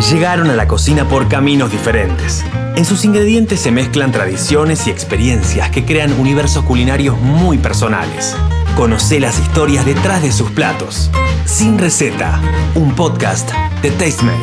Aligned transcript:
llegaron 0.00 0.48
a 0.48 0.54
la 0.54 0.68
cocina 0.68 1.08
por 1.08 1.28
caminos 1.28 1.72
diferentes. 1.72 2.44
En 2.76 2.84
sus 2.84 3.04
ingredientes 3.04 3.60
se 3.60 3.72
mezclan 3.72 4.12
tradiciones 4.12 4.86
y 4.86 4.90
experiencias 4.90 5.70
que 5.70 5.84
crean 5.84 6.12
universos 6.20 6.64
culinarios 6.64 7.18
muy 7.20 7.58
personales. 7.58 8.36
Conoce 8.76 9.18
las 9.18 9.38
historias 9.40 9.84
detrás 9.84 10.22
de 10.22 10.30
sus 10.30 10.50
platos. 10.52 11.10
Sin 11.44 11.78
receta, 11.78 12.40
un 12.76 12.94
podcast 12.94 13.50
de 13.82 13.90
Tastemade. 13.90 14.38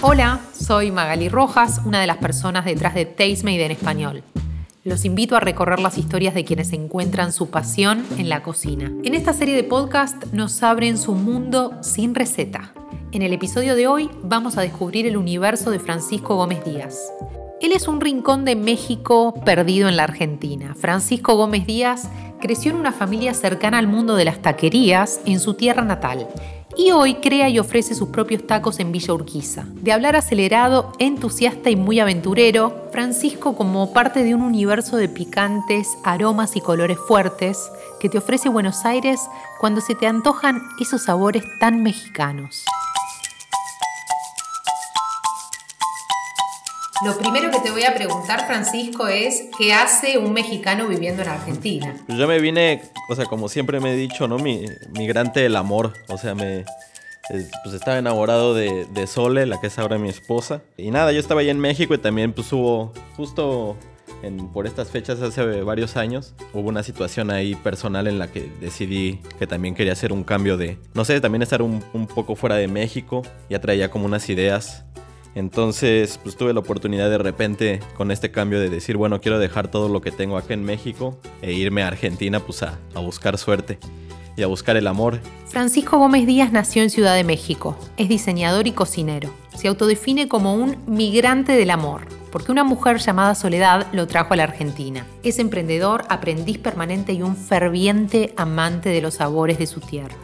Hola, 0.00 0.40
soy 0.58 0.90
Magali 0.90 1.28
Rojas, 1.28 1.80
una 1.84 2.00
de 2.00 2.06
las 2.06 2.16
personas 2.18 2.64
detrás 2.64 2.94
de 2.94 3.04
Tastemade 3.04 3.66
en 3.66 3.70
español. 3.72 4.24
Los 4.84 5.06
invito 5.06 5.34
a 5.34 5.40
recorrer 5.40 5.80
las 5.80 5.96
historias 5.96 6.34
de 6.34 6.44
quienes 6.44 6.74
encuentran 6.74 7.32
su 7.32 7.48
pasión 7.48 8.04
en 8.18 8.28
la 8.28 8.42
cocina. 8.42 8.92
En 9.02 9.14
esta 9.14 9.32
serie 9.32 9.56
de 9.56 9.64
podcast 9.64 10.26
nos 10.34 10.62
abren 10.62 10.98
su 10.98 11.14
mundo 11.14 11.72
sin 11.80 12.14
receta. 12.14 12.74
En 13.10 13.22
el 13.22 13.32
episodio 13.32 13.76
de 13.76 13.86
hoy 13.86 14.10
vamos 14.22 14.58
a 14.58 14.60
descubrir 14.60 15.06
el 15.06 15.16
universo 15.16 15.70
de 15.70 15.78
Francisco 15.78 16.36
Gómez 16.36 16.62
Díaz. 16.66 17.10
Él 17.62 17.72
es 17.72 17.88
un 17.88 18.02
rincón 18.02 18.44
de 18.44 18.56
México 18.56 19.32
perdido 19.42 19.88
en 19.88 19.96
la 19.96 20.04
Argentina. 20.04 20.74
Francisco 20.74 21.34
Gómez 21.34 21.66
Díaz 21.66 22.10
creció 22.38 22.70
en 22.70 22.76
una 22.76 22.92
familia 22.92 23.32
cercana 23.32 23.78
al 23.78 23.86
mundo 23.86 24.16
de 24.16 24.26
las 24.26 24.42
taquerías 24.42 25.18
en 25.24 25.40
su 25.40 25.54
tierra 25.54 25.82
natal 25.82 26.28
y 26.76 26.90
hoy 26.90 27.14
crea 27.16 27.48
y 27.48 27.58
ofrece 27.58 27.94
sus 27.94 28.08
propios 28.08 28.46
tacos 28.46 28.80
en 28.80 28.92
Villa 28.92 29.14
Urquiza. 29.14 29.64
De 29.82 29.92
hablar 29.92 30.16
acelerado, 30.16 30.92
entusiasta 30.98 31.70
y 31.70 31.76
muy 31.76 32.00
aventurero, 32.00 32.88
Francisco 32.92 33.56
como 33.56 33.92
parte 33.92 34.22
de 34.22 34.34
un 34.34 34.42
universo 34.42 34.96
de 34.96 35.08
picantes, 35.08 35.88
aromas 36.04 36.56
y 36.56 36.60
colores 36.60 36.98
fuertes 36.98 37.70
que 38.00 38.08
te 38.08 38.18
ofrece 38.18 38.48
Buenos 38.48 38.84
Aires 38.84 39.20
cuando 39.60 39.80
se 39.80 39.94
te 39.94 40.06
antojan 40.06 40.62
esos 40.80 41.04
sabores 41.04 41.44
tan 41.60 41.82
mexicanos. 41.82 42.64
Lo 47.02 47.18
primero 47.18 47.50
que 47.50 47.58
te 47.58 47.70
voy 47.70 47.82
a 47.82 47.94
preguntar, 47.94 48.46
Francisco, 48.46 49.08
es 49.08 49.48
¿qué 49.58 49.72
hace 49.72 50.16
un 50.16 50.32
mexicano 50.32 50.86
viviendo 50.86 51.22
en 51.22 51.28
Argentina? 51.28 51.96
Pues 52.06 52.16
yo 52.16 52.28
me 52.28 52.38
vine, 52.38 52.82
o 53.08 53.16
sea, 53.16 53.26
como 53.26 53.48
siempre 53.48 53.80
me 53.80 53.92
he 53.92 53.96
dicho, 53.96 54.28
¿no? 54.28 54.38
Mi, 54.38 54.64
migrante 54.92 55.40
del 55.40 55.56
amor. 55.56 55.92
O 56.08 56.16
sea, 56.18 56.36
me, 56.36 56.64
pues 57.28 57.74
estaba 57.74 57.98
enamorado 57.98 58.54
de, 58.54 58.86
de, 58.86 59.06
Sole, 59.08 59.44
la 59.46 59.60
que 59.60 59.66
es 59.66 59.78
ahora 59.78 59.98
mi 59.98 60.08
esposa. 60.08 60.62
Y 60.76 60.92
nada, 60.92 61.10
yo 61.10 61.18
estaba 61.18 61.40
allá 61.40 61.50
en 61.50 61.58
México 61.58 61.94
y 61.94 61.98
también 61.98 62.32
pues 62.32 62.52
hubo, 62.52 62.92
justo 63.16 63.76
en, 64.22 64.48
por 64.52 64.66
estas 64.66 64.90
fechas 64.90 65.20
hace 65.20 65.62
varios 65.62 65.96
años, 65.96 66.34
hubo 66.52 66.68
una 66.68 66.84
situación 66.84 67.30
ahí 67.30 67.56
personal 67.56 68.06
en 68.06 68.20
la 68.20 68.30
que 68.30 68.50
decidí 68.60 69.20
que 69.38 69.48
también 69.48 69.74
quería 69.74 69.94
hacer 69.94 70.12
un 70.12 70.22
cambio 70.22 70.56
de, 70.56 70.78
no 70.94 71.04
sé, 71.04 71.20
también 71.20 71.42
estar 71.42 71.60
un, 71.60 71.84
un 71.92 72.06
poco 72.06 72.36
fuera 72.36 72.54
de 72.54 72.68
México. 72.68 73.22
Ya 73.50 73.60
traía 73.60 73.90
como 73.90 74.06
unas 74.06 74.28
ideas 74.28 74.84
entonces, 75.34 76.18
pues 76.22 76.36
tuve 76.36 76.52
la 76.52 76.60
oportunidad 76.60 77.10
de 77.10 77.18
repente 77.18 77.80
con 77.96 78.10
este 78.10 78.30
cambio 78.30 78.60
de 78.60 78.70
decir, 78.70 78.96
bueno, 78.96 79.20
quiero 79.20 79.38
dejar 79.38 79.68
todo 79.68 79.88
lo 79.88 80.00
que 80.00 80.12
tengo 80.12 80.36
acá 80.36 80.54
en 80.54 80.64
México 80.64 81.18
e 81.42 81.52
irme 81.52 81.82
a 81.82 81.88
Argentina 81.88 82.40
pues 82.40 82.62
a, 82.62 82.78
a 82.94 83.00
buscar 83.00 83.36
suerte 83.38 83.78
y 84.36 84.42
a 84.42 84.46
buscar 84.46 84.76
el 84.76 84.86
amor. 84.86 85.20
Francisco 85.46 85.98
Gómez 85.98 86.26
Díaz 86.26 86.52
nació 86.52 86.82
en 86.82 86.90
Ciudad 86.90 87.14
de 87.14 87.24
México. 87.24 87.76
Es 87.96 88.08
diseñador 88.08 88.66
y 88.66 88.72
cocinero. 88.72 89.30
Se 89.56 89.68
autodefine 89.68 90.28
como 90.28 90.54
un 90.54 90.76
migrante 90.86 91.52
del 91.52 91.70
amor, 91.70 92.02
porque 92.32 92.52
una 92.52 92.64
mujer 92.64 92.98
llamada 92.98 93.34
Soledad 93.34 93.86
lo 93.92 94.06
trajo 94.06 94.34
a 94.34 94.36
la 94.36 94.44
Argentina. 94.44 95.06
Es 95.22 95.38
emprendedor, 95.38 96.04
aprendiz 96.08 96.58
permanente 96.58 97.12
y 97.12 97.22
un 97.22 97.36
ferviente 97.36 98.34
amante 98.36 98.88
de 98.88 99.00
los 99.00 99.14
sabores 99.14 99.58
de 99.58 99.66
su 99.66 99.80
tierra. 99.80 100.16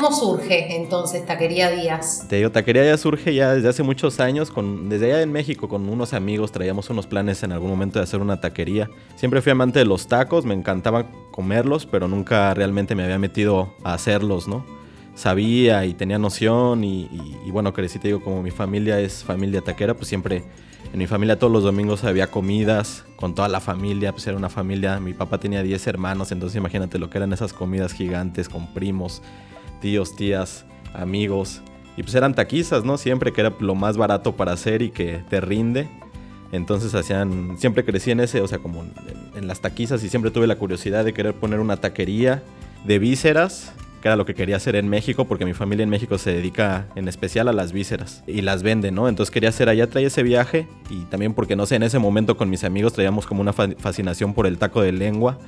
¿Cómo 0.00 0.14
surge 0.14 0.76
entonces 0.76 1.26
Taquería 1.26 1.72
Díaz? 1.72 2.28
Te 2.28 2.36
digo, 2.36 2.52
Taquería 2.52 2.84
Díaz 2.84 3.00
surge 3.00 3.34
ya 3.34 3.52
desde 3.52 3.68
hace 3.68 3.82
muchos 3.82 4.20
años, 4.20 4.52
con, 4.52 4.88
desde 4.88 5.06
allá 5.06 5.22
en 5.22 5.32
México, 5.32 5.68
con 5.68 5.88
unos 5.88 6.12
amigos 6.12 6.52
traíamos 6.52 6.88
unos 6.90 7.08
planes 7.08 7.42
en 7.42 7.50
algún 7.50 7.68
momento 7.68 7.98
de 7.98 8.04
hacer 8.04 8.20
una 8.20 8.40
taquería. 8.40 8.88
Siempre 9.16 9.42
fui 9.42 9.50
amante 9.50 9.80
de 9.80 9.84
los 9.84 10.06
tacos, 10.06 10.44
me 10.44 10.54
encantaba 10.54 11.06
comerlos, 11.32 11.84
pero 11.84 12.06
nunca 12.06 12.54
realmente 12.54 12.94
me 12.94 13.02
había 13.02 13.18
metido 13.18 13.74
a 13.82 13.94
hacerlos, 13.94 14.46
¿no? 14.46 14.64
Sabía 15.16 15.84
y 15.84 15.94
tenía 15.94 16.20
noción 16.20 16.84
y, 16.84 17.10
y 17.44 17.50
bueno, 17.50 17.72
crecí, 17.72 17.98
te 17.98 18.06
digo, 18.06 18.22
como 18.22 18.40
mi 18.40 18.52
familia 18.52 19.00
es 19.00 19.24
familia 19.24 19.62
taquera, 19.62 19.94
pues 19.94 20.06
siempre 20.06 20.44
en 20.92 20.98
mi 21.00 21.08
familia 21.08 21.40
todos 21.40 21.52
los 21.52 21.64
domingos 21.64 22.04
había 22.04 22.28
comidas 22.28 23.04
con 23.16 23.34
toda 23.34 23.48
la 23.48 23.58
familia, 23.58 24.12
pues 24.12 24.28
era 24.28 24.36
una 24.36 24.48
familia, 24.48 25.00
mi 25.00 25.12
papá 25.12 25.38
tenía 25.38 25.60
10 25.64 25.88
hermanos, 25.88 26.30
entonces 26.30 26.56
imagínate 26.56 27.00
lo 27.00 27.10
que 27.10 27.18
eran 27.18 27.32
esas 27.32 27.52
comidas 27.52 27.92
gigantes 27.92 28.48
con 28.48 28.72
primos 28.72 29.22
tíos, 29.80 30.16
tías, 30.16 30.64
amigos. 30.94 31.62
Y 31.96 32.02
pues 32.02 32.14
eran 32.14 32.34
taquizas, 32.34 32.84
¿no? 32.84 32.96
Siempre 32.96 33.32
que 33.32 33.40
era 33.40 33.52
lo 33.58 33.74
más 33.74 33.96
barato 33.96 34.36
para 34.36 34.52
hacer 34.52 34.82
y 34.82 34.90
que 34.90 35.22
te 35.28 35.40
rinde. 35.40 35.88
Entonces 36.52 36.94
hacían, 36.94 37.56
siempre 37.58 37.84
crecí 37.84 38.10
en 38.10 38.20
ese, 38.20 38.40
o 38.40 38.48
sea, 38.48 38.58
como 38.58 38.84
en, 39.34 39.46
las 39.46 39.60
taquizas 39.60 40.02
y 40.02 40.08
siempre 40.08 40.30
tuve 40.30 40.46
la 40.46 40.56
curiosidad 40.56 41.04
de 41.04 41.12
querer 41.12 41.34
poner 41.34 41.60
una 41.60 41.76
taquería 41.76 42.42
de 42.84 42.98
vísceras, 42.98 43.72
que 44.00 44.08
era 44.08 44.16
lo 44.16 44.24
que 44.24 44.34
quería 44.34 44.56
hacer 44.56 44.76
en 44.76 44.88
México, 44.88 45.26
porque 45.26 45.44
mi 45.44 45.52
familia 45.52 45.82
en 45.82 45.90
México 45.90 46.16
se 46.16 46.32
dedica 46.32 46.86
en 46.94 47.08
especial 47.08 47.48
a 47.48 47.52
las 47.52 47.72
vísceras 47.72 48.22
y 48.26 48.40
las 48.42 48.62
vende, 48.62 48.90
¿no? 48.90 49.08
Entonces 49.08 49.30
quería 49.30 49.50
hacer 49.50 49.68
allá, 49.68 49.88
traía 49.88 50.06
ese 50.06 50.22
viaje 50.22 50.66
y 50.88 51.02
también 51.06 51.34
porque, 51.34 51.56
no 51.56 51.66
sé, 51.66 51.76
en 51.76 51.82
ese 51.82 51.98
momento 51.98 52.36
con 52.36 52.48
mis 52.48 52.64
amigos 52.64 52.94
traíamos 52.94 53.26
como 53.26 53.42
una 53.42 53.52
fascinación 53.52 54.32
por 54.32 54.46
el 54.46 54.56
taco 54.56 54.80
de 54.80 54.92
lengua 54.92 55.38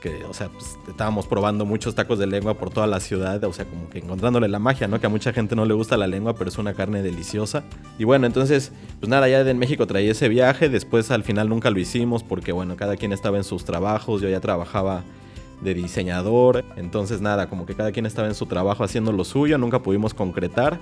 que, 0.00 0.24
o 0.24 0.34
sea, 0.34 0.48
pues, 0.48 0.78
estábamos 0.88 1.26
probando 1.26 1.64
muchos 1.64 1.94
tacos 1.94 2.18
de 2.18 2.26
lengua 2.26 2.54
por 2.54 2.70
toda 2.70 2.86
la 2.86 3.00
ciudad, 3.00 3.42
o 3.44 3.52
sea, 3.52 3.64
como 3.66 3.88
que 3.88 3.98
encontrándole 3.98 4.48
la 4.48 4.58
magia, 4.58 4.88
¿no? 4.88 4.98
Que 5.00 5.06
a 5.06 5.10
mucha 5.10 5.32
gente 5.32 5.54
no 5.54 5.64
le 5.64 5.74
gusta 5.74 5.96
la 5.96 6.06
lengua, 6.06 6.34
pero 6.34 6.48
es 6.48 6.58
una 6.58 6.74
carne 6.74 7.02
deliciosa. 7.02 7.62
Y 7.98 8.04
bueno, 8.04 8.26
entonces, 8.26 8.72
pues 8.98 9.08
nada, 9.08 9.28
ya 9.28 9.40
en 9.40 9.58
México 9.58 9.86
traía 9.86 10.10
ese 10.10 10.28
viaje, 10.28 10.68
después 10.68 11.10
al 11.10 11.22
final 11.22 11.48
nunca 11.48 11.70
lo 11.70 11.78
hicimos 11.78 12.22
porque, 12.22 12.52
bueno, 12.52 12.76
cada 12.76 12.96
quien 12.96 13.12
estaba 13.12 13.36
en 13.36 13.44
sus 13.44 13.64
trabajos, 13.64 14.22
yo 14.22 14.28
ya 14.28 14.40
trabajaba 14.40 15.04
de 15.60 15.74
diseñador, 15.74 16.64
entonces 16.76 17.20
nada, 17.20 17.48
como 17.48 17.66
que 17.66 17.74
cada 17.74 17.92
quien 17.92 18.06
estaba 18.06 18.28
en 18.28 18.34
su 18.34 18.46
trabajo 18.46 18.82
haciendo 18.82 19.12
lo 19.12 19.24
suyo, 19.24 19.58
nunca 19.58 19.80
pudimos 19.80 20.14
concretar. 20.14 20.78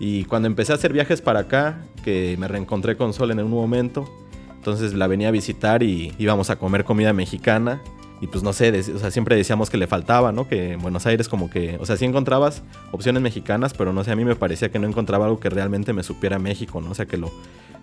Y 0.00 0.24
cuando 0.24 0.46
empecé 0.46 0.72
a 0.72 0.76
hacer 0.76 0.92
viajes 0.92 1.20
para 1.20 1.40
acá, 1.40 1.84
que 2.04 2.36
me 2.38 2.46
reencontré 2.46 2.96
con 2.96 3.12
Sol 3.12 3.32
en 3.32 3.40
un 3.40 3.50
momento, 3.50 4.08
entonces 4.54 4.94
la 4.94 5.08
venía 5.08 5.28
a 5.28 5.30
visitar 5.32 5.82
y 5.82 6.14
íbamos 6.18 6.50
a 6.50 6.56
comer 6.56 6.84
comida 6.84 7.12
mexicana. 7.12 7.82
Y 8.20 8.26
pues 8.26 8.42
no 8.42 8.52
sé, 8.52 8.76
o 8.94 8.98
sea, 8.98 9.10
siempre 9.10 9.36
decíamos 9.36 9.70
que 9.70 9.76
le 9.76 9.86
faltaba, 9.86 10.32
¿no? 10.32 10.48
Que 10.48 10.72
en 10.72 10.80
Buenos 10.80 11.06
Aires 11.06 11.28
como 11.28 11.50
que, 11.50 11.78
o 11.80 11.86
sea, 11.86 11.96
sí 11.96 12.04
encontrabas 12.04 12.62
opciones 12.90 13.22
mexicanas, 13.22 13.74
pero 13.74 13.92
no 13.92 14.02
sé, 14.02 14.10
a 14.10 14.16
mí 14.16 14.24
me 14.24 14.34
parecía 14.34 14.70
que 14.70 14.80
no 14.80 14.88
encontraba 14.88 15.26
algo 15.26 15.38
que 15.38 15.48
realmente 15.50 15.92
me 15.92 16.02
supiera 16.02 16.38
México, 16.40 16.80
¿no? 16.80 16.90
O 16.90 16.94
sea, 16.94 17.06
que 17.06 17.16
lo, 17.16 17.30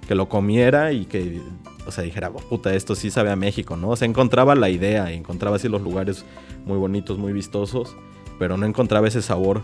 que 0.07 0.15
lo 0.15 0.27
comiera 0.27 0.91
y 0.91 1.05
que, 1.05 1.41
o 1.87 1.91
sea, 1.91 2.03
dijera, 2.03 2.31
oh, 2.33 2.39
puta, 2.39 2.73
esto 2.73 2.95
sí 2.95 3.11
sabe 3.11 3.31
a 3.31 3.37
México, 3.37 3.77
¿no? 3.77 3.89
O 3.89 3.95
sea, 3.95 4.07
encontraba 4.07 4.55
la 4.55 4.69
idea, 4.69 5.11
encontraba 5.11 5.55
así 5.55 5.69
los 5.69 5.81
lugares 5.81 6.25
muy 6.65 6.77
bonitos, 6.77 7.17
muy 7.17 7.31
vistosos, 7.31 7.95
pero 8.37 8.57
no 8.57 8.65
encontraba 8.65 9.07
ese 9.07 9.21
sabor. 9.21 9.61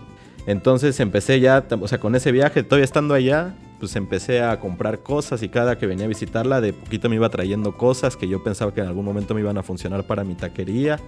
Entonces 0.48 1.00
empecé 1.02 1.42
ya, 1.42 1.66
o 1.80 1.88
sea, 1.88 2.00
con 2.00 2.16
ese 2.16 2.32
viaje, 2.32 2.64
todavía 2.64 2.86
estando 2.86 3.14
allá, 3.14 3.56
pues 3.81 3.96
empecé 3.96 4.44
a 4.44 4.59
comprar 4.59 5.00
cosas 5.00 5.42
y 5.42 5.50
cada 5.50 5.80
que 5.80 5.88
venía 5.88 6.06
a 6.06 6.08
visitarla 6.08 6.62
de 6.62 6.72
poquito 6.72 7.09
me 7.09 7.16
iba 7.16 7.28
trayendo 7.30 7.75
cosas 7.75 8.16
que 8.16 8.28
yo 8.28 8.44
pensaba 8.44 8.72
que 8.75 8.80
en 8.80 8.86
algún 8.86 9.03
momento 9.03 9.34
me 9.34 9.42
iban 9.42 9.58
a 9.58 9.64
funcionar 9.64 10.03
para 10.03 10.24
mi 10.24 10.36
taquería. 10.36 11.00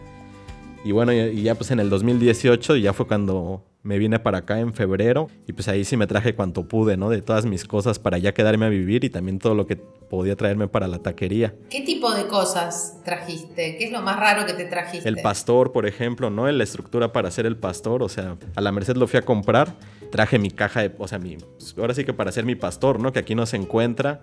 Y 0.84 0.92
bueno, 0.92 1.14
y 1.14 1.44
ya 1.44 1.54
pues 1.54 1.70
en 1.70 1.80
el 1.80 1.92
2018 1.92 2.78
ya 2.78 2.92
fue 2.92 3.06
cuando 3.06 3.64
me 3.84 4.00
vine 4.00 4.18
para 4.18 4.40
acá 4.40 4.60
en 4.60 4.74
febrero 4.74 5.30
y 5.48 5.54
pues 5.54 5.68
ahí 5.68 5.86
sí 5.86 5.98
me 5.98 6.08
traje 6.08 6.34
cuanto 6.34 6.68
pude, 6.68 6.98
¿no? 6.98 7.12
De 7.12 7.22
todas 7.22 7.46
mis 7.46 7.64
cosas 7.66 8.00
para 8.00 8.18
ya 8.18 8.34
quedarme 8.34 8.66
a 8.66 8.70
vivir 8.70 9.04
y 9.04 9.12
también 9.12 9.38
todo 9.38 9.54
lo 9.54 9.68
que 9.68 9.76
podía 9.76 10.36
traerme 10.36 10.68
para 10.68 10.88
la 10.88 10.98
taquería. 10.98 11.54
¿Qué 11.70 11.82
tipo 11.82 12.12
de 12.12 12.26
cosas 12.26 12.98
trajiste? 13.06 13.78
¿Qué 13.78 13.86
es 13.86 13.92
lo 13.92 14.02
más 14.02 14.20
raro 14.20 14.48
que 14.48 14.54
te 14.54 14.66
trajiste? 14.66 15.08
El 15.08 15.22
pastor, 15.22 15.72
por 15.72 15.86
ejemplo, 15.86 16.32
¿no? 16.32 16.52
La 16.52 16.64
estructura 16.64 17.14
para 17.14 17.28
hacer 17.28 17.46
el 17.46 17.56
pastor, 17.56 18.02
o 18.02 18.10
sea, 18.10 18.38
a 18.56 18.62
la 18.62 18.72
Merced 18.72 18.96
lo 18.96 19.06
fui 19.06 19.20
a 19.20 19.22
comprar 19.22 19.76
traje 20.14 20.38
mi 20.38 20.52
caja 20.52 20.82
de, 20.82 20.92
o 21.00 21.08
sea, 21.08 21.18
mi, 21.18 21.38
pues, 21.38 21.74
ahora 21.76 21.96
sí 21.96 22.06
que 22.06 22.14
para 22.14 22.32
ser 22.32 22.46
mi 22.46 22.54
pastor, 22.54 23.00
¿no? 23.00 23.12
Que 23.12 23.18
aquí 23.18 23.34
no 23.34 23.48
se 23.48 23.58
encuentra. 23.58 24.22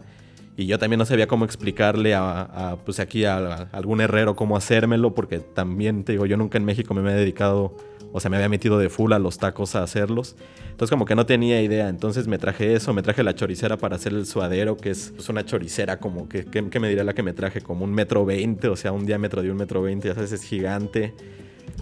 Y 0.56 0.66
yo 0.66 0.78
también 0.78 1.00
no 1.00 1.04
sabía 1.04 1.26
cómo 1.26 1.44
explicarle 1.44 2.14
a, 2.14 2.76
pues 2.84 3.00
aquí 3.00 3.24
a, 3.24 3.68
algún 3.72 4.00
herrero 4.00 4.36
cómo 4.36 4.56
hacérmelo, 4.56 5.16
porque 5.16 5.40
también, 5.40 6.04
te 6.04 6.12
digo, 6.12 6.26
yo 6.26 6.36
nunca 6.36 6.58
en 6.58 6.64
México 6.64 6.94
me 6.94 7.00
había 7.00 7.14
dedicado, 7.14 7.76
o 8.12 8.20
sea, 8.20 8.30
me 8.30 8.36
había 8.36 8.48
metido 8.48 8.78
de 8.78 8.88
full 8.88 9.12
a 9.14 9.18
los 9.18 9.38
tacos 9.38 9.74
a 9.74 9.82
hacerlos. 9.82 10.36
Entonces 10.70 10.90
como 10.90 11.06
que 11.06 11.16
no 11.16 11.26
tenía 11.26 11.60
idea, 11.60 11.88
entonces 11.88 12.28
me 12.28 12.38
traje 12.38 12.74
eso, 12.74 12.94
me 12.94 13.02
traje 13.02 13.24
la 13.24 13.34
choricera 13.34 13.76
para 13.76 13.96
hacer 13.96 14.12
el 14.12 14.26
suadero, 14.26 14.76
que 14.76 14.90
es 14.90 15.12
pues, 15.16 15.28
una 15.28 15.44
choricera 15.44 15.98
como 15.98 16.28
que, 16.28 16.44
¿qué 16.44 16.78
me 16.78 16.88
diría 16.88 17.02
la 17.02 17.14
que 17.14 17.24
me 17.24 17.32
traje? 17.32 17.62
Como 17.62 17.84
un 17.84 17.92
metro 17.92 18.24
veinte, 18.24 18.68
o 18.68 18.76
sea, 18.76 18.92
un 18.92 19.06
diámetro 19.06 19.42
de 19.42 19.50
un 19.50 19.56
metro 19.56 19.82
veinte, 19.82 20.06
ya 20.06 20.14
sabes, 20.14 20.30
es 20.30 20.44
gigante 20.44 21.14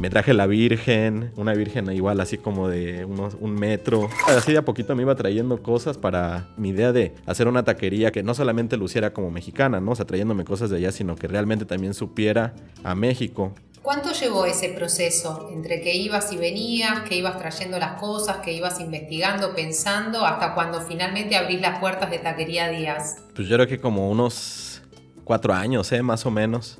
Me 0.00 0.10
traje 0.10 0.32
la 0.32 0.46
Virgen, 0.46 1.32
una 1.36 1.54
Virgen 1.54 1.90
igual 1.92 2.20
así 2.20 2.38
como 2.38 2.69
de 2.69 3.04
unos, 3.04 3.36
un 3.40 3.54
metro. 3.54 4.08
Así 4.28 4.52
de 4.52 4.58
a 4.58 4.64
poquito 4.64 4.94
me 4.94 5.02
iba 5.02 5.14
trayendo 5.14 5.62
cosas 5.62 5.98
para 5.98 6.48
mi 6.56 6.70
idea 6.70 6.92
de 6.92 7.14
hacer 7.26 7.48
una 7.48 7.64
taquería 7.64 8.12
que 8.12 8.22
no 8.22 8.34
solamente 8.34 8.76
luciera 8.76 9.12
como 9.12 9.30
mexicana, 9.30 9.80
¿no? 9.80 9.92
O 9.92 9.94
sea, 9.96 10.06
trayéndome 10.06 10.44
cosas 10.44 10.70
de 10.70 10.76
allá, 10.76 10.92
sino 10.92 11.16
que 11.16 11.26
realmente 11.26 11.64
también 11.64 11.94
supiera 11.94 12.54
a 12.84 12.94
México. 12.94 13.54
¿Cuánto 13.82 14.12
llevó 14.12 14.44
ese 14.44 14.69
proceso 14.69 15.48
entre 15.50 15.81
que 15.81 15.94
ibas 15.94 16.32
y 16.32 16.36
venías, 16.36 17.08
que 17.08 17.16
ibas 17.16 17.38
trayendo 17.38 17.78
las 17.78 17.98
cosas, 17.98 18.38
que 18.38 18.52
ibas 18.52 18.81
investigando, 18.81 19.54
pensando, 19.54 20.26
hasta 20.26 20.54
cuando 20.54 20.81
finalmente 20.81 21.36
abrís 21.36 21.60
las 21.60 21.78
puertas 21.78 22.10
de 22.10 22.19
Taquería 22.19 22.69
Díaz? 22.69 23.16
Pues 23.34 23.48
yo 23.48 23.56
creo 23.56 23.66
que 23.66 23.81
como 23.81 24.10
unos 24.10 24.82
cuatro 25.24 25.54
años, 25.54 25.90
¿eh? 25.92 26.02
Más 26.02 26.26
o 26.26 26.31
menos. 26.31 26.78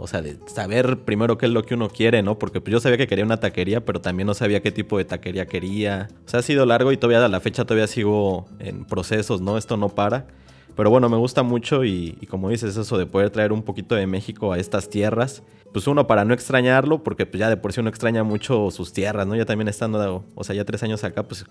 O 0.00 0.06
sea, 0.06 0.22
de 0.22 0.38
saber 0.46 1.00
primero 1.00 1.36
qué 1.36 1.44
es 1.44 1.52
lo 1.52 1.62
que 1.62 1.74
uno 1.74 1.90
quiere, 1.90 2.22
¿no? 2.22 2.38
Porque 2.38 2.62
pues 2.62 2.72
yo 2.72 2.80
sabía 2.80 2.96
que 2.96 3.06
quería 3.06 3.24
una 3.24 3.38
taquería, 3.38 3.84
pero 3.84 4.00
también 4.00 4.26
no 4.26 4.32
sabía 4.32 4.62
qué 4.62 4.72
tipo 4.72 4.96
de 4.96 5.04
taquería 5.04 5.44
quería. 5.44 6.08
O 6.24 6.28
sea, 6.28 6.40
ha 6.40 6.42
sido 6.42 6.64
largo 6.64 6.90
y 6.90 6.96
todavía 6.96 7.22
a 7.22 7.28
la 7.28 7.40
fecha 7.40 7.66
todavía 7.66 7.86
sigo 7.86 8.48
en 8.58 8.86
procesos, 8.86 9.42
¿no? 9.42 9.58
Esto 9.58 9.76
no 9.76 9.90
para. 9.90 10.26
Pero 10.74 10.88
bueno, 10.88 11.10
me 11.10 11.18
gusta 11.18 11.42
mucho 11.42 11.84
y, 11.84 12.12
como 12.30 12.48
dices, 12.48 12.76
eso 12.78 12.96
de 12.96 13.04
poder 13.04 13.28
traer 13.28 13.52
un 13.52 13.62
poquito 13.62 13.94
de 13.94 14.06
México 14.06 14.54
a 14.54 14.58
estas 14.58 14.88
tierras. 14.88 15.42
Pues 15.72 15.86
uno, 15.86 16.06
para 16.06 16.24
no 16.24 16.32
extrañarlo, 16.32 17.02
porque 17.02 17.26
pues 17.26 17.38
ya 17.38 17.50
de 17.50 17.58
por 17.58 17.74
sí 17.74 17.80
uno 17.80 17.90
extraña 17.90 18.24
mucho 18.24 18.70
sus 18.70 18.94
tierras, 18.94 19.26
¿no? 19.26 19.36
Ya 19.36 19.44
también 19.44 19.68
estando, 19.68 20.24
o 20.34 20.44
sea, 20.44 20.56
ya 20.56 20.64
tres 20.64 20.82
años 20.82 21.04
acá, 21.04 21.24
pues 21.24 21.44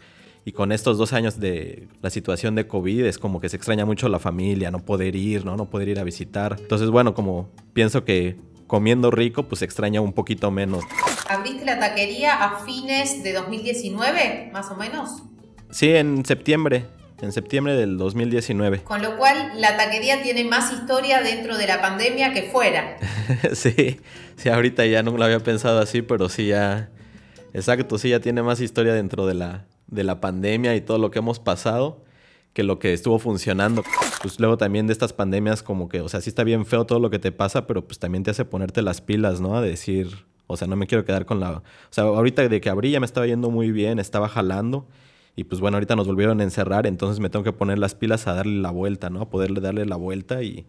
y 0.45 0.51
con 0.51 0.71
estos 0.71 0.97
dos 0.97 1.13
años 1.13 1.39
de 1.39 1.87
la 2.01 2.09
situación 2.09 2.55
de 2.55 2.67
COVID 2.67 3.05
es 3.05 3.17
como 3.17 3.39
que 3.39 3.49
se 3.49 3.57
extraña 3.57 3.85
mucho 3.85 4.09
la 4.09 4.19
familia, 4.19 4.71
no 4.71 4.79
poder 4.79 5.15
ir, 5.15 5.45
¿no? 5.45 5.57
No 5.57 5.69
poder 5.69 5.89
ir 5.89 5.99
a 5.99 6.03
visitar. 6.03 6.57
Entonces, 6.59 6.89
bueno, 6.89 7.13
como 7.13 7.49
pienso 7.73 8.05
que 8.05 8.37
comiendo 8.67 9.11
rico, 9.11 9.43
pues 9.43 9.59
se 9.59 9.65
extraña 9.65 9.99
un 9.99 10.13
poquito 10.13 10.51
menos. 10.51 10.83
¿Abriste 11.27 11.65
la 11.65 11.79
taquería 11.79 12.43
a 12.43 12.59
fines 12.63 13.23
de 13.23 13.33
2019, 13.33 14.51
más 14.53 14.71
o 14.71 14.75
menos? 14.75 15.23
Sí, 15.71 15.93
en 15.93 16.25
septiembre. 16.25 16.85
En 17.21 17.33
septiembre 17.33 17.75
del 17.75 17.97
2019. 17.97 18.83
Con 18.83 19.01
lo 19.01 19.17
cual, 19.17 19.51
la 19.57 19.75
taquería 19.75 20.23
tiene 20.23 20.45
más 20.45 20.71
historia 20.71 21.21
dentro 21.21 21.57
de 21.57 21.67
la 21.67 21.81
pandemia 21.81 22.33
que 22.33 22.43
fuera. 22.43 22.97
sí, 23.53 23.99
sí, 24.37 24.49
ahorita 24.49 24.85
ya 24.85 25.03
no 25.03 25.17
lo 25.17 25.25
había 25.25 25.39
pensado 25.41 25.79
así, 25.79 26.01
pero 26.01 26.29
sí 26.29 26.47
ya. 26.47 26.89
Exacto, 27.53 27.97
sí, 27.97 28.09
ya 28.09 28.21
tiene 28.21 28.41
más 28.41 28.61
historia 28.61 28.93
dentro 28.93 29.25
de 29.25 29.33
la, 29.33 29.65
de 29.89 30.03
la 30.03 30.21
pandemia 30.21 30.75
y 30.75 30.81
todo 30.81 30.97
lo 30.97 31.11
que 31.11 31.19
hemos 31.19 31.39
pasado 31.39 32.03
que 32.53 32.63
lo 32.63 32.79
que 32.79 32.93
estuvo 32.93 33.19
funcionando. 33.19 33.83
Pues 34.21 34.39
luego 34.39 34.57
también 34.57 34.87
de 34.87 34.93
estas 34.93 35.13
pandemias 35.13 35.63
como 35.63 35.87
que, 35.87 36.01
o 36.01 36.09
sea, 36.09 36.21
sí 36.21 36.29
está 36.29 36.43
bien 36.43 36.65
feo 36.65 36.85
todo 36.85 36.99
lo 36.99 37.09
que 37.09 37.19
te 37.19 37.31
pasa, 37.31 37.67
pero 37.67 37.85
pues 37.85 37.99
también 37.99 38.23
te 38.23 38.31
hace 38.31 38.45
ponerte 38.45 38.81
las 38.81 39.01
pilas, 39.01 39.39
¿no? 39.39 39.55
A 39.55 39.61
decir, 39.61 40.25
o 40.47 40.57
sea, 40.57 40.67
no 40.67 40.75
me 40.75 40.87
quiero 40.87 41.05
quedar 41.05 41.25
con 41.25 41.39
la... 41.39 41.51
O 41.51 41.63
sea, 41.89 42.05
ahorita 42.05 42.47
de 42.47 42.61
que 42.61 42.69
abrí 42.69 42.91
ya 42.91 42.99
me 42.99 43.05
estaba 43.05 43.27
yendo 43.27 43.49
muy 43.49 43.71
bien, 43.71 43.99
estaba 43.99 44.27
jalando. 44.27 44.87
Y 45.35 45.45
pues 45.45 45.61
bueno, 45.61 45.77
ahorita 45.77 45.95
nos 45.95 46.07
volvieron 46.07 46.41
a 46.41 46.43
encerrar, 46.43 46.85
entonces 46.85 47.19
me 47.19 47.29
tengo 47.29 47.45
que 47.45 47.53
poner 47.53 47.79
las 47.79 47.95
pilas 47.95 48.27
a 48.27 48.33
darle 48.33 48.59
la 48.61 48.71
vuelta, 48.71 49.09
¿no? 49.09 49.21
A 49.21 49.29
poderle 49.29 49.61
darle 49.61 49.85
la 49.85 49.95
vuelta 49.95 50.43
y... 50.43 50.65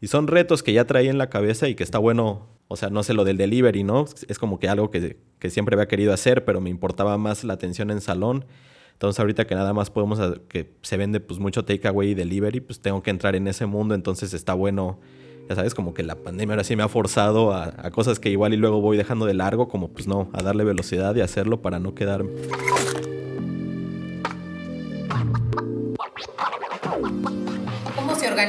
Y 0.00 0.08
son 0.08 0.26
retos 0.26 0.62
que 0.62 0.74
ya 0.74 0.84
traía 0.84 1.10
en 1.10 1.16
la 1.16 1.30
cabeza 1.30 1.66
y 1.66 1.74
que 1.74 1.82
está 1.82 1.98
bueno, 1.98 2.46
o 2.74 2.76
sea, 2.76 2.90
no 2.90 3.02
sé 3.02 3.14
lo 3.14 3.24
del 3.24 3.36
delivery, 3.36 3.84
¿no? 3.84 4.04
Es 4.28 4.38
como 4.38 4.58
que 4.58 4.68
algo 4.68 4.90
que, 4.90 5.16
que 5.38 5.50
siempre 5.50 5.74
había 5.74 5.88
querido 5.88 6.12
hacer, 6.12 6.44
pero 6.44 6.60
me 6.60 6.70
importaba 6.70 7.16
más 7.16 7.44
la 7.44 7.54
atención 7.54 7.90
en 7.90 8.00
salón. 8.00 8.44
Entonces 8.92 9.18
ahorita 9.18 9.46
que 9.46 9.54
nada 9.54 9.72
más 9.72 9.90
podemos, 9.90 10.20
que 10.48 10.72
se 10.82 10.96
vende 10.96 11.20
pues 11.20 11.40
mucho 11.40 11.64
takeaway 11.64 12.10
y 12.10 12.14
delivery, 12.14 12.60
pues 12.60 12.80
tengo 12.80 13.02
que 13.02 13.10
entrar 13.10 13.34
en 13.36 13.48
ese 13.48 13.66
mundo, 13.66 13.94
entonces 13.94 14.34
está 14.34 14.54
bueno, 14.54 15.00
ya 15.48 15.56
sabes, 15.56 15.74
como 15.74 15.94
que 15.94 16.02
la 16.02 16.16
pandemia 16.16 16.54
ahora 16.54 16.64
sí 16.64 16.76
me 16.76 16.84
ha 16.84 16.88
forzado 16.88 17.52
a, 17.52 17.90
cosas 17.90 18.20
que 18.20 18.30
igual 18.30 18.54
y 18.54 18.56
luego 18.56 18.80
voy 18.80 18.96
dejando 18.96 19.26
de 19.26 19.34
largo, 19.34 19.68
como 19.68 19.88
pues 19.88 20.06
no, 20.06 20.30
a 20.32 20.42
darle 20.42 20.64
velocidad 20.64 21.14
y 21.16 21.20
hacerlo 21.20 21.60
para 21.60 21.78
no 21.80 21.94
quedarme. 21.94 22.30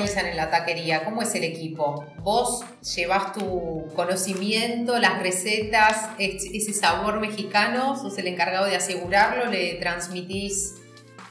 Organizan 0.06 0.26
en 0.28 0.38
la 0.38 0.50
taquería? 0.50 1.04
¿Cómo 1.04 1.22
es 1.22 1.34
el 1.36 1.44
equipo? 1.44 2.06
¿Vos 2.20 2.64
llevas 2.96 3.34
tu 3.34 3.86
conocimiento, 3.96 4.98
las 5.00 5.22
recetas, 5.22 6.10
ese 6.20 6.74
sabor 6.74 7.20
mexicano? 7.20 7.98
¿Sos 7.98 8.18
el 8.18 8.28
encargado 8.28 8.66
de 8.66 8.76
asegurarlo? 8.76 9.50
¿Le 9.52 9.76
transmitís 9.76 10.76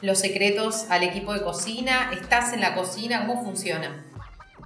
los 0.03 0.19
secretos 0.19 0.87
al 0.91 1.03
equipo 1.03 1.33
de 1.33 1.43
cocina? 1.43 2.11
¿Estás 2.13 2.53
en 2.53 2.61
la 2.61 2.75
cocina? 2.75 3.27
¿Cómo 3.27 3.45
funciona? 3.45 4.05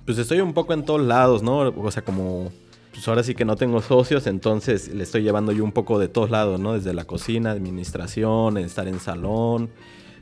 Pues 0.05 0.19
estoy 0.19 0.41
un 0.41 0.55
poco 0.55 0.73
en 0.73 0.85
todos 0.85 1.03
lados, 1.03 1.43
¿no? 1.43 1.59
O 1.59 1.91
sea, 1.91 2.03
como 2.03 2.51
pues 2.93 3.07
ahora 3.07 3.23
sí 3.23 3.35
que 3.35 3.45
no 3.45 3.55
tengo 3.55 3.81
socios, 3.81 4.27
entonces 4.27 4.89
le 4.89 5.05
estoy 5.05 5.23
llevando 5.23 5.53
yo 5.53 5.63
un 5.63 5.73
poco 5.73 5.99
de 5.99 6.09
todos 6.09 6.31
lados, 6.31 6.59
¿no? 6.59 6.73
Desde 6.73 6.95
la 6.95 7.05
cocina, 7.05 7.53
administración, 7.53 8.57
estar 8.57 8.89
en 8.89 8.99
salón, 8.99 9.71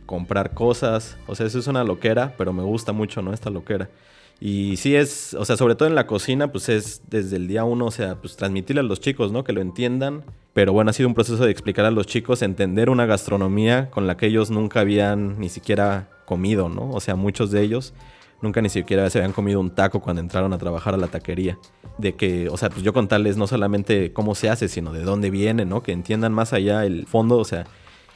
comprar 0.07 0.55
cosas. 0.55 1.19
O 1.27 1.35
sea, 1.35 1.47
eso 1.47 1.59
es 1.59 1.67
una 1.67 1.85
loquera, 1.85 2.35
pero 2.39 2.53
me 2.53 2.63
gusta 2.63 2.93
mucho, 2.93 3.23
¿no? 3.23 3.33
Esta 3.33 3.51
loquera. 3.51 3.91
Y 4.39 4.77
sí 4.77 4.95
es, 4.95 5.35
o 5.35 5.45
sea, 5.45 5.57
sobre 5.57 5.75
todo 5.75 5.89
en 5.89 5.95
la 5.95 6.07
cocina, 6.07 6.53
pues 6.53 6.69
es 6.69 7.03
desde 7.09 7.37
el 7.37 7.49
día 7.49 7.65
uno, 7.65 7.87
o 7.87 7.91
sea, 7.91 8.17
pues 8.17 8.37
transmitirle 8.37 8.81
a 8.81 8.85
los 8.85 9.01
chicos, 9.01 9.33
¿no? 9.33 9.45
Que 9.45 9.53
lo 9.53 9.61
entiendan. 9.61 10.25
Pero 10.53 10.73
bueno, 10.73 10.91
ha 10.91 10.93
sido 10.93 11.09
un 11.09 11.15
proceso 11.15 11.45
de 11.45 11.51
explicar 11.51 11.85
a 11.85 11.91
los 11.91 12.07
chicos, 12.07 12.43
entender 12.43 12.91
una 12.91 13.07
gastronomía 13.07 13.91
con 13.91 14.07
la 14.07 14.17
que 14.17 14.27
ellos 14.27 14.51
nunca 14.51 14.81
habían 14.81 15.39
ni 15.39 15.49
siquiera 15.49 16.09
comido, 16.27 16.69
¿no? 16.69 16.91
O 16.91 17.01
sea, 17.01 17.17
muchos 17.17 17.51
de 17.51 17.63
ellos 17.63 17.95
nunca 18.43 18.61
ni 18.61 18.69
siquiera 18.69 19.09
se 19.09 19.19
habían 19.19 19.33
comido 19.33 19.61
un 19.61 19.71
taco 19.71 20.01
cuando 20.01 20.21
entraron 20.21 20.53
a 20.53 20.59
trabajar 20.59 20.95
a 20.95 20.99
la 20.99 21.07
taquería. 21.09 21.59
De 21.99 22.15
que, 22.15 22.49
o 22.51 22.57
sea, 22.59 22.69
pues 22.69 22.83
yo 22.83 22.93
contarles 22.93 23.39
no 23.39 23.47
solamente 23.47 24.13
cómo 24.13 24.35
se 24.35 24.51
hace, 24.51 24.69
sino 24.69 24.93
de 24.93 25.03
dónde 25.03 25.31
viene, 25.31 25.65
¿no? 25.65 25.83
Que 25.83 25.93
entiendan 25.93 26.33
más 26.33 26.53
allá 26.53 26.85
el 26.85 27.07
fondo, 27.07 27.39
o 27.39 27.45
sea, 27.45 27.65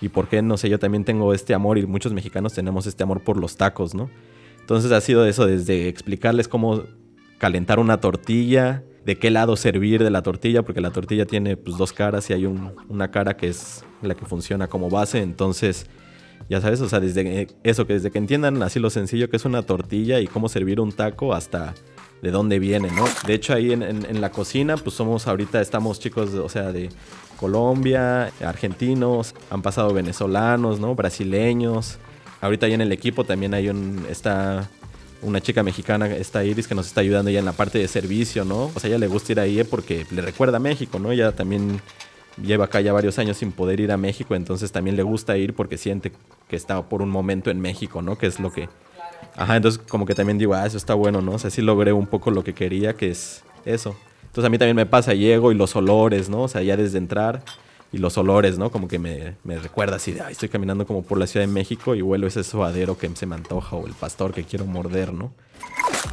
y 0.00 0.08
por 0.08 0.28
qué, 0.28 0.42
no 0.42 0.56
sé, 0.56 0.68
yo 0.68 0.78
también 0.78 1.04
tengo 1.04 1.34
este 1.34 1.54
amor 1.54 1.78
y 1.78 1.86
muchos 1.86 2.12
mexicanos 2.12 2.54
tenemos 2.54 2.86
este 2.86 3.02
amor 3.02 3.22
por 3.22 3.36
los 3.36 3.56
tacos, 3.56 3.94
¿no? 3.94 4.10
Entonces 4.60 4.92
ha 4.92 5.00
sido 5.00 5.26
eso, 5.26 5.46
desde 5.46 5.88
explicarles 5.88 6.48
cómo 6.48 6.84
calentar 7.38 7.78
una 7.78 8.00
tortilla, 8.00 8.84
de 9.04 9.16
qué 9.16 9.30
lado 9.30 9.56
servir 9.56 10.02
de 10.04 10.10
la 10.10 10.22
tortilla, 10.22 10.62
porque 10.62 10.80
la 10.80 10.90
tortilla 10.90 11.26
tiene 11.26 11.56
pues, 11.56 11.76
dos 11.76 11.92
caras 11.92 12.28
y 12.30 12.34
hay 12.34 12.46
una 12.46 13.10
cara 13.10 13.36
que 13.36 13.48
es 13.48 13.84
la 14.02 14.14
que 14.14 14.26
funciona 14.26 14.68
como 14.68 14.90
base, 14.90 15.20
entonces 15.20 15.86
ya 16.48 16.60
sabes, 16.60 16.80
o 16.80 16.88
sea, 16.88 17.00
desde 17.00 17.48
eso, 17.62 17.86
que 17.86 17.94
desde 17.94 18.10
que 18.10 18.18
entiendan 18.18 18.62
así 18.62 18.80
lo 18.80 18.90
sencillo 18.90 19.30
que 19.30 19.36
es 19.36 19.44
una 19.44 19.62
tortilla 19.62 20.20
y 20.20 20.26
cómo 20.26 20.48
servir 20.48 20.80
un 20.80 20.92
taco 20.92 21.34
hasta 21.34 21.74
de 22.22 22.30
dónde 22.30 22.58
viene, 22.58 22.90
¿no? 22.90 23.04
De 23.26 23.34
hecho 23.34 23.54
ahí 23.54 23.72
en, 23.72 24.20
la 24.20 24.30
cocina 24.30 24.76
pues 24.76 24.94
somos 24.94 25.26
ahorita, 25.26 25.60
estamos 25.60 26.00
chicos, 26.00 26.34
o 26.34 26.48
sea, 26.48 26.72
de 26.72 26.90
Colombia, 27.38 28.32
argentinos, 28.44 29.34
han 29.50 29.62
pasado 29.62 29.92
venezolanos, 29.94 30.80
¿no? 30.80 30.94
Brasileños. 30.94 31.98
Ahorita 32.40 32.68
ya 32.68 32.74
en 32.74 32.82
el 32.82 32.92
equipo 32.92 33.24
también 33.24 33.54
hay 33.54 33.68
un, 33.68 34.06
está 34.10 34.68
una 35.22 35.40
chica 35.40 35.62
mexicana, 35.62 36.06
esta 36.06 36.44
Iris, 36.44 36.66
que 36.66 36.74
nos 36.74 36.86
está 36.86 37.00
ayudando 37.00 37.30
ya 37.30 37.38
en 37.38 37.44
la 37.44 37.52
parte 37.52 37.78
de 37.78 37.88
servicio, 37.88 38.44
¿no? 38.44 38.70
O 38.74 38.80
sea, 38.80 38.88
ella 38.88 38.98
le 38.98 39.06
gusta 39.06 39.32
ir 39.32 39.40
ahí 39.40 39.64
porque 39.64 40.06
le 40.10 40.22
recuerda 40.22 40.56
a 40.56 40.60
México, 40.60 40.98
¿no? 40.98 41.12
Ella 41.12 41.32
también 41.32 41.80
lleva 42.42 42.66
acá 42.66 42.80
ya 42.80 42.92
varios 42.92 43.18
años 43.18 43.36
sin 43.36 43.52
poder 43.52 43.80
ir 43.80 43.92
a 43.92 43.96
México, 43.96 44.34
entonces 44.34 44.72
también 44.72 44.96
le 44.96 45.02
gusta 45.02 45.36
ir 45.36 45.54
porque 45.54 45.76
siente 45.76 46.12
que 46.48 46.56
está 46.56 46.82
por 46.88 47.02
un 47.02 47.10
momento 47.10 47.50
en 47.50 47.60
México, 47.60 48.02
¿no? 48.02 48.16
Que 48.16 48.26
es 48.26 48.40
lo 48.40 48.52
que... 48.52 48.68
Ajá, 49.36 49.56
entonces 49.56 49.80
como 49.88 50.06
que 50.06 50.14
también 50.14 50.38
digo, 50.38 50.54
ah, 50.54 50.66
eso 50.66 50.76
está 50.76 50.94
bueno, 50.94 51.20
¿no? 51.20 51.32
O 51.32 51.38
sea, 51.38 51.50
sí 51.50 51.62
logré 51.62 51.92
un 51.92 52.06
poco 52.06 52.30
lo 52.30 52.44
que 52.44 52.54
quería, 52.54 52.94
que 52.94 53.10
es 53.10 53.42
eso. 53.64 53.96
Entonces 54.22 54.44
a 54.44 54.50
mí 54.50 54.58
también 54.58 54.76
me 54.76 54.86
pasa, 54.86 55.14
llego 55.14 55.50
y 55.50 55.54
los 55.54 55.74
olores, 55.74 56.28
¿no? 56.28 56.42
O 56.42 56.48
sea, 56.48 56.62
ya 56.62 56.76
desde 56.76 56.98
entrar 56.98 57.42
y 57.92 57.98
los 57.98 58.16
olores, 58.16 58.58
¿no? 58.58 58.70
Como 58.70 58.86
que 58.86 58.98
me, 58.98 59.34
recuerda 59.44 59.96
así 59.96 60.12
de, 60.12 60.20
ay, 60.20 60.32
estoy 60.32 60.48
caminando 60.48 60.86
como 60.86 61.02
por 61.02 61.18
la 61.18 61.26
Ciudad 61.26 61.46
de 61.46 61.52
México 61.52 61.94
y 61.94 62.02
huelo 62.02 62.26
ese 62.26 62.44
suadero 62.44 62.96
que 62.96 63.10
se 63.16 63.26
me 63.26 63.34
antoja 63.34 63.76
o 63.76 63.86
el 63.86 63.94
pastor 63.94 64.32
que 64.32 64.44
quiero 64.44 64.66
morder, 64.66 65.12
¿no? 65.12 65.32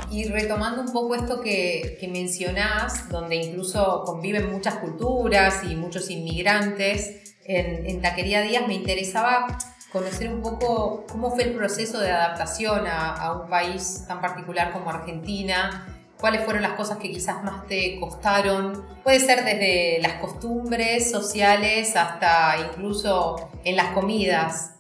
Y 0.10 0.26
retomando 0.26 0.82
un 0.82 0.92
poco 0.92 1.16
esto 1.16 1.42
que, 1.42 1.98
que 2.00 2.08
mencionás, 2.08 3.10
donde 3.10 3.36
incluso 3.36 4.04
conviven 4.06 4.52
muchas 4.52 4.76
culturas 4.76 5.64
y 5.70 5.76
muchos 5.76 6.10
inmigrantes, 6.10 7.36
en, 7.46 7.86
en 7.86 8.02
Taquería 8.02 8.42
Díaz 8.42 8.68
me 8.68 8.74
interesaba 8.74 9.48
conocer 9.92 10.30
un 10.30 10.42
poco 10.42 11.06
cómo 11.10 11.32
fue 11.32 11.44
el 11.44 11.54
proceso 11.54 12.00
de 12.00 12.12
adaptación 12.12 12.86
a, 12.88 13.42
un 13.42 13.50
país 13.50 14.06
tan 14.08 14.22
particular 14.22 14.72
como 14.74 14.90
Argentina 14.90 15.86
cuáles 16.20 16.44
fueron 16.44 16.64
las 16.64 16.74
cosas 16.74 16.98
que 16.98 17.12
quizás 17.12 17.44
más 17.44 17.68
te 17.68 18.00
costaron. 18.00 18.84
Puede 19.04 19.20
ser 19.20 19.46
desde 19.46 20.00
las 20.02 20.14
costumbres 20.14 21.12
sociales 21.12 21.96
hasta 21.96 22.56
incluso 22.70 23.50
en 23.64 23.76
las 23.76 23.94
comidas. 23.94 24.72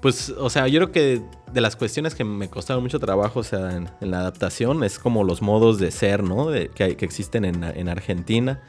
Pues, 0.00 0.30
o 0.30 0.50
sea, 0.50 0.68
yo 0.68 0.80
creo 0.80 0.92
que 0.92 1.22
de 1.50 1.60
las 1.60 1.76
cuestiones 1.76 2.14
que 2.14 2.24
me 2.24 2.50
costaron 2.50 2.82
mucho 2.82 2.98
trabajo, 2.98 3.40
o 3.40 3.44
sea, 3.44 3.76
en, 3.76 3.88
la 4.00 4.20
adaptación, 4.20 4.84
es 4.84 4.98
como 4.98 5.24
los 5.24 5.42
modos 5.42 5.78
de 5.78 5.90
ser, 5.90 6.22
¿no? 6.22 6.48
Que 6.74 6.96
existen 7.00 7.44
en, 7.44 7.62
en 7.64 7.88
Argentina, 7.88 8.60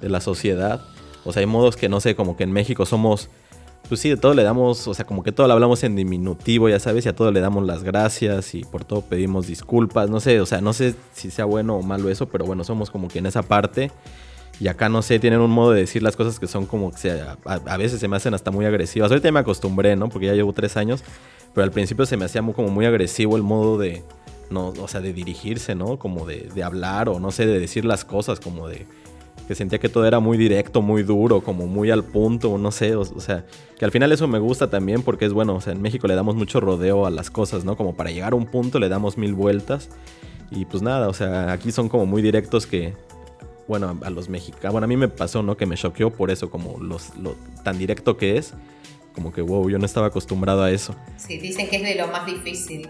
de 0.00 0.08
la 0.08 0.20
sociedad. 0.20 0.82
O 1.24 1.32
sea, 1.32 1.40
hay 1.40 1.46
modos 1.46 1.76
que, 1.76 1.88
no 1.88 2.00
sé, 2.00 2.16
como 2.16 2.36
que 2.36 2.44
en 2.44 2.52
México 2.52 2.86
somos 2.86 3.30
pues 3.90 4.02
sí, 4.02 4.08
de 4.08 4.16
todo 4.16 4.34
le 4.34 4.44
damos, 4.44 4.86
o 4.86 4.94
sea, 4.94 5.04
como 5.04 5.24
que 5.24 5.32
todo 5.32 5.48
lo 5.48 5.52
hablamos 5.52 5.82
en 5.82 5.96
diminutivo, 5.96 6.68
ya 6.68 6.78
sabes, 6.78 7.06
y 7.06 7.08
a 7.08 7.16
todo 7.16 7.32
le 7.32 7.40
damos 7.40 7.66
las 7.66 7.82
gracias 7.82 8.54
y 8.54 8.62
por 8.62 8.84
todo 8.84 9.00
pedimos 9.00 9.48
disculpas, 9.48 10.08
no 10.08 10.20
sé, 10.20 10.40
o 10.40 10.46
sea, 10.46 10.60
no 10.60 10.72
sé 10.72 10.94
si 11.12 11.32
sea 11.32 11.44
bueno 11.44 11.74
o 11.74 11.82
malo 11.82 12.08
eso, 12.08 12.26
pero 12.28 12.44
bueno, 12.44 12.62
somos 12.62 12.88
como 12.88 13.08
que 13.08 13.18
en 13.18 13.26
esa 13.26 13.42
parte 13.42 13.90
Y 14.60 14.68
acá, 14.68 14.88
no 14.88 15.02
sé, 15.02 15.18
tienen 15.18 15.40
un 15.40 15.50
modo 15.50 15.72
de 15.72 15.80
decir 15.80 16.04
las 16.04 16.14
cosas 16.14 16.38
que 16.38 16.46
son 16.46 16.66
como 16.66 16.92
que 16.92 17.20
a, 17.44 17.76
veces 17.78 17.98
se 17.98 18.06
me 18.06 18.14
hacen 18.16 18.32
hasta 18.32 18.52
muy 18.52 18.64
agresivas. 18.64 19.10
Ahorita 19.10 19.26
ya 19.26 19.32
me 19.32 19.40
acostumbré, 19.40 19.96
¿no? 19.96 20.08
Porque 20.08 20.26
ya 20.26 20.34
llevo 20.34 20.52
tres 20.52 20.76
años. 20.76 21.02
Pero 21.52 21.64
al 21.64 21.72
principio 21.72 22.06
se 22.06 22.16
me 22.16 22.26
hacía 22.26 22.42
como 22.42 22.68
muy 22.68 22.86
agresivo 22.86 23.36
el 23.36 23.42
modo 23.42 23.76
de, 23.78 24.04
no, 24.50 24.68
o 24.68 24.86
sea, 24.86 25.00
de 25.00 25.12
dirigirse, 25.12 25.74
¿no? 25.74 25.98
Como 25.98 26.26
de, 26.26 26.48
de 26.54 26.62
hablar 26.62 27.08
o 27.08 27.18
no 27.18 27.32
sé, 27.32 27.46
de 27.46 27.58
decir 27.58 27.84
las 27.84 28.04
cosas, 28.04 28.38
como 28.38 28.68
de 28.68 28.86
que 29.50 29.56
sentía 29.56 29.80
que 29.80 29.88
todo 29.88 30.06
era 30.06 30.20
muy 30.20 30.38
directo, 30.38 30.80
muy 30.80 31.02
duro, 31.02 31.40
como 31.40 31.66
muy 31.66 31.90
al 31.90 32.04
punto, 32.04 32.56
no 32.56 32.70
sé, 32.70 32.94
o, 32.94 33.04
sea, 33.04 33.44
que 33.76 33.84
al 33.84 33.90
final 33.90 34.12
eso 34.12 34.28
me 34.28 34.38
gusta 34.38 34.70
también 34.70 35.02
porque 35.02 35.24
es 35.24 35.32
bueno, 35.32 35.56
o 35.56 35.60
sea, 35.60 35.72
en 35.72 35.82
México 35.82 36.06
le 36.06 36.14
damos 36.14 36.36
mucho 36.36 36.60
rodeo 36.60 37.04
a 37.04 37.10
las 37.10 37.32
cosas, 37.32 37.64
¿no? 37.64 37.76
Como 37.76 37.96
para 37.96 38.12
llegar 38.12 38.32
a 38.32 38.36
un 38.36 38.46
punto 38.46 38.78
le 38.78 38.88
damos 38.88 39.18
mil 39.18 39.34
vueltas 39.34 39.88
y 40.52 40.66
pues 40.66 40.84
nada, 40.84 41.08
o 41.08 41.12
sea, 41.12 41.50
aquí 41.50 41.72
son 41.72 41.88
como 41.88 42.06
muy 42.06 42.22
directos 42.22 42.64
que, 42.64 42.94
bueno, 43.66 43.98
a 44.02 44.10
los 44.10 44.28
mexicanos, 44.28 44.70
bueno, 44.70 44.84
a 44.84 44.86
mí 44.86 44.96
me 44.96 45.08
pasó, 45.08 45.42
¿no? 45.42 45.56
Que 45.56 45.66
me 45.66 45.74
choqueó 45.74 46.10
por 46.10 46.30
eso, 46.30 46.48
como 46.48 46.78
los, 46.78 47.16
lo 47.16 47.34
tan 47.64 47.76
directo 47.76 48.16
que 48.16 48.36
es, 48.36 48.54
como 49.16 49.32
que, 49.32 49.42
wow, 49.42 49.68
yo 49.68 49.80
no 49.80 49.84
estaba 49.84 50.06
acostumbrado 50.06 50.62
a 50.62 50.70
eso. 50.70 50.94
Sí, 51.16 51.38
dicen 51.38 51.68
que 51.68 51.74
es 51.74 51.82
de 51.82 51.96
lo 51.96 52.06
más 52.06 52.24
difícil 52.24 52.88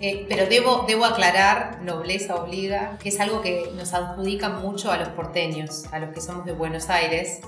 eh, 0.00 0.24
pero 0.30 0.46
debo, 0.46 0.86
debo 0.88 1.04
aclarar, 1.04 1.82
nobleza 1.82 2.36
obliga, 2.36 2.96
que 3.02 3.10
es 3.10 3.20
algo 3.20 3.42
que 3.42 3.70
nos 3.76 3.92
adjudica 3.92 4.48
mucho 4.48 4.90
a 4.90 4.96
los 4.96 5.08
porteños, 5.08 5.84
a 5.92 5.98
los 5.98 6.14
que 6.14 6.22
somos 6.22 6.46
de 6.46 6.52
Buenos 6.52 6.88
Aires. 6.88 7.40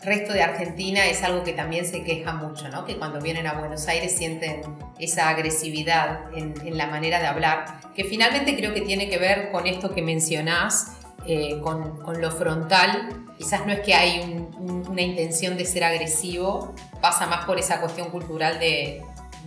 El 0.00 0.06
resto 0.06 0.32
de 0.32 0.42
Argentina 0.42 1.06
es 1.06 1.22
algo 1.22 1.44
que 1.44 1.52
también 1.52 1.86
se 1.86 2.02
queja 2.02 2.32
mucho, 2.32 2.68
¿no? 2.68 2.84
que 2.84 2.96
cuando 2.96 3.20
vienen 3.20 3.46
a 3.46 3.54
Buenos 3.54 3.86
Aires 3.86 4.12
sienten 4.12 4.62
esa 4.98 5.28
agresividad 5.28 6.34
en, 6.34 6.76
la 6.76 6.88
manera 6.88 7.20
de 7.20 7.28
hablar, 7.28 7.80
que 7.94 8.02
finalmente 8.02 8.56
creo 8.56 8.74
que 8.74 8.80
tiene 8.80 9.08
que 9.08 9.18
ver 9.18 9.52
con 9.52 9.68
esto 9.68 9.94
que 9.94 10.02
mencionás, 10.02 10.96
eh, 11.26 11.60
con, 11.60 12.02
con, 12.02 12.20
lo 12.20 12.32
frontal. 12.32 13.24
Quizás 13.38 13.66
no 13.66 13.72
es 13.72 13.80
que 13.80 13.94
hay 13.94 14.46
una 14.58 15.00
intención 15.00 15.56
de 15.56 15.64
ser 15.64 15.84
agresivo, 15.84 16.74
pasa 17.00 17.26
más 17.26 17.46
por 17.46 17.58
esa 17.58 17.80
cuestión 17.80 18.10
cultural 18.10 18.58
de, 18.58 19.00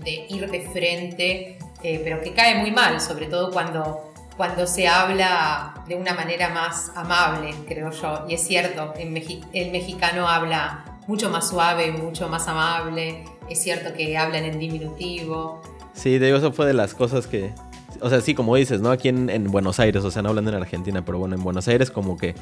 de 0.03 0.25
ir 0.29 0.49
de 0.49 0.61
frente 0.61 1.57
eh, 1.84 2.01
pero 2.03 2.22
que 2.22 2.34
cae 2.34 2.55
muy 2.55 2.72
mal, 2.72 3.00
sobre 3.01 3.27
todo 3.27 3.51
cuando, 3.51 4.12
cuando 4.36 4.67
se 4.67 4.88
habla 4.88 5.84
de 5.88 5.96
una 5.96 6.13
manera 6.13 6.50
más 6.50 6.91
amable, 6.96 7.53
creo 7.67 7.91
yo. 7.91 8.25
Y 8.27 8.34
es 8.34 8.46
cierto, 8.46 8.93
el, 8.98 9.15
el 9.53 9.72
mexicano 9.72 10.27
habla 10.27 10.98
mucho 11.07 11.29
más 11.29 11.50
suave, 11.50 11.91
mucho 11.91 12.27
más 12.27 12.48
amable, 12.48 13.24
es 13.50 13.62
cierto 13.62 13.93
que 13.93 14.17
hablan 14.17 14.43
en 14.43 14.60
diminutivo. 14.60 15.62
Sí, 15.93 16.17
de 16.17 16.36
eso 16.36 16.51
fue 16.51 16.67
de 16.67 16.74
las 16.74 16.93
cosas 16.93 17.27
que, 17.27 17.53
o 18.01 18.10
sea, 18.10 18.22
sí, 18.22 18.36
como 18.36 18.55
dices, 18.55 18.81
¿no? 18.81 18.91
Aquí 18.91 19.10
en, 19.10 19.29
en, 19.29 19.46
Buenos 19.46 19.79
Aires, 19.79 20.03
o 20.03 20.12
sea, 20.12 20.22
no 20.22 20.29
hablando 20.29 20.51
en 20.51 20.57
Argentina, 20.57 21.03
pero 21.03 21.17
bueno, 21.17 21.36
en 21.36 21.43
Buenos 21.43 21.67
Aires 21.67 21.91
como 21.91 22.17
que 22.17 22.36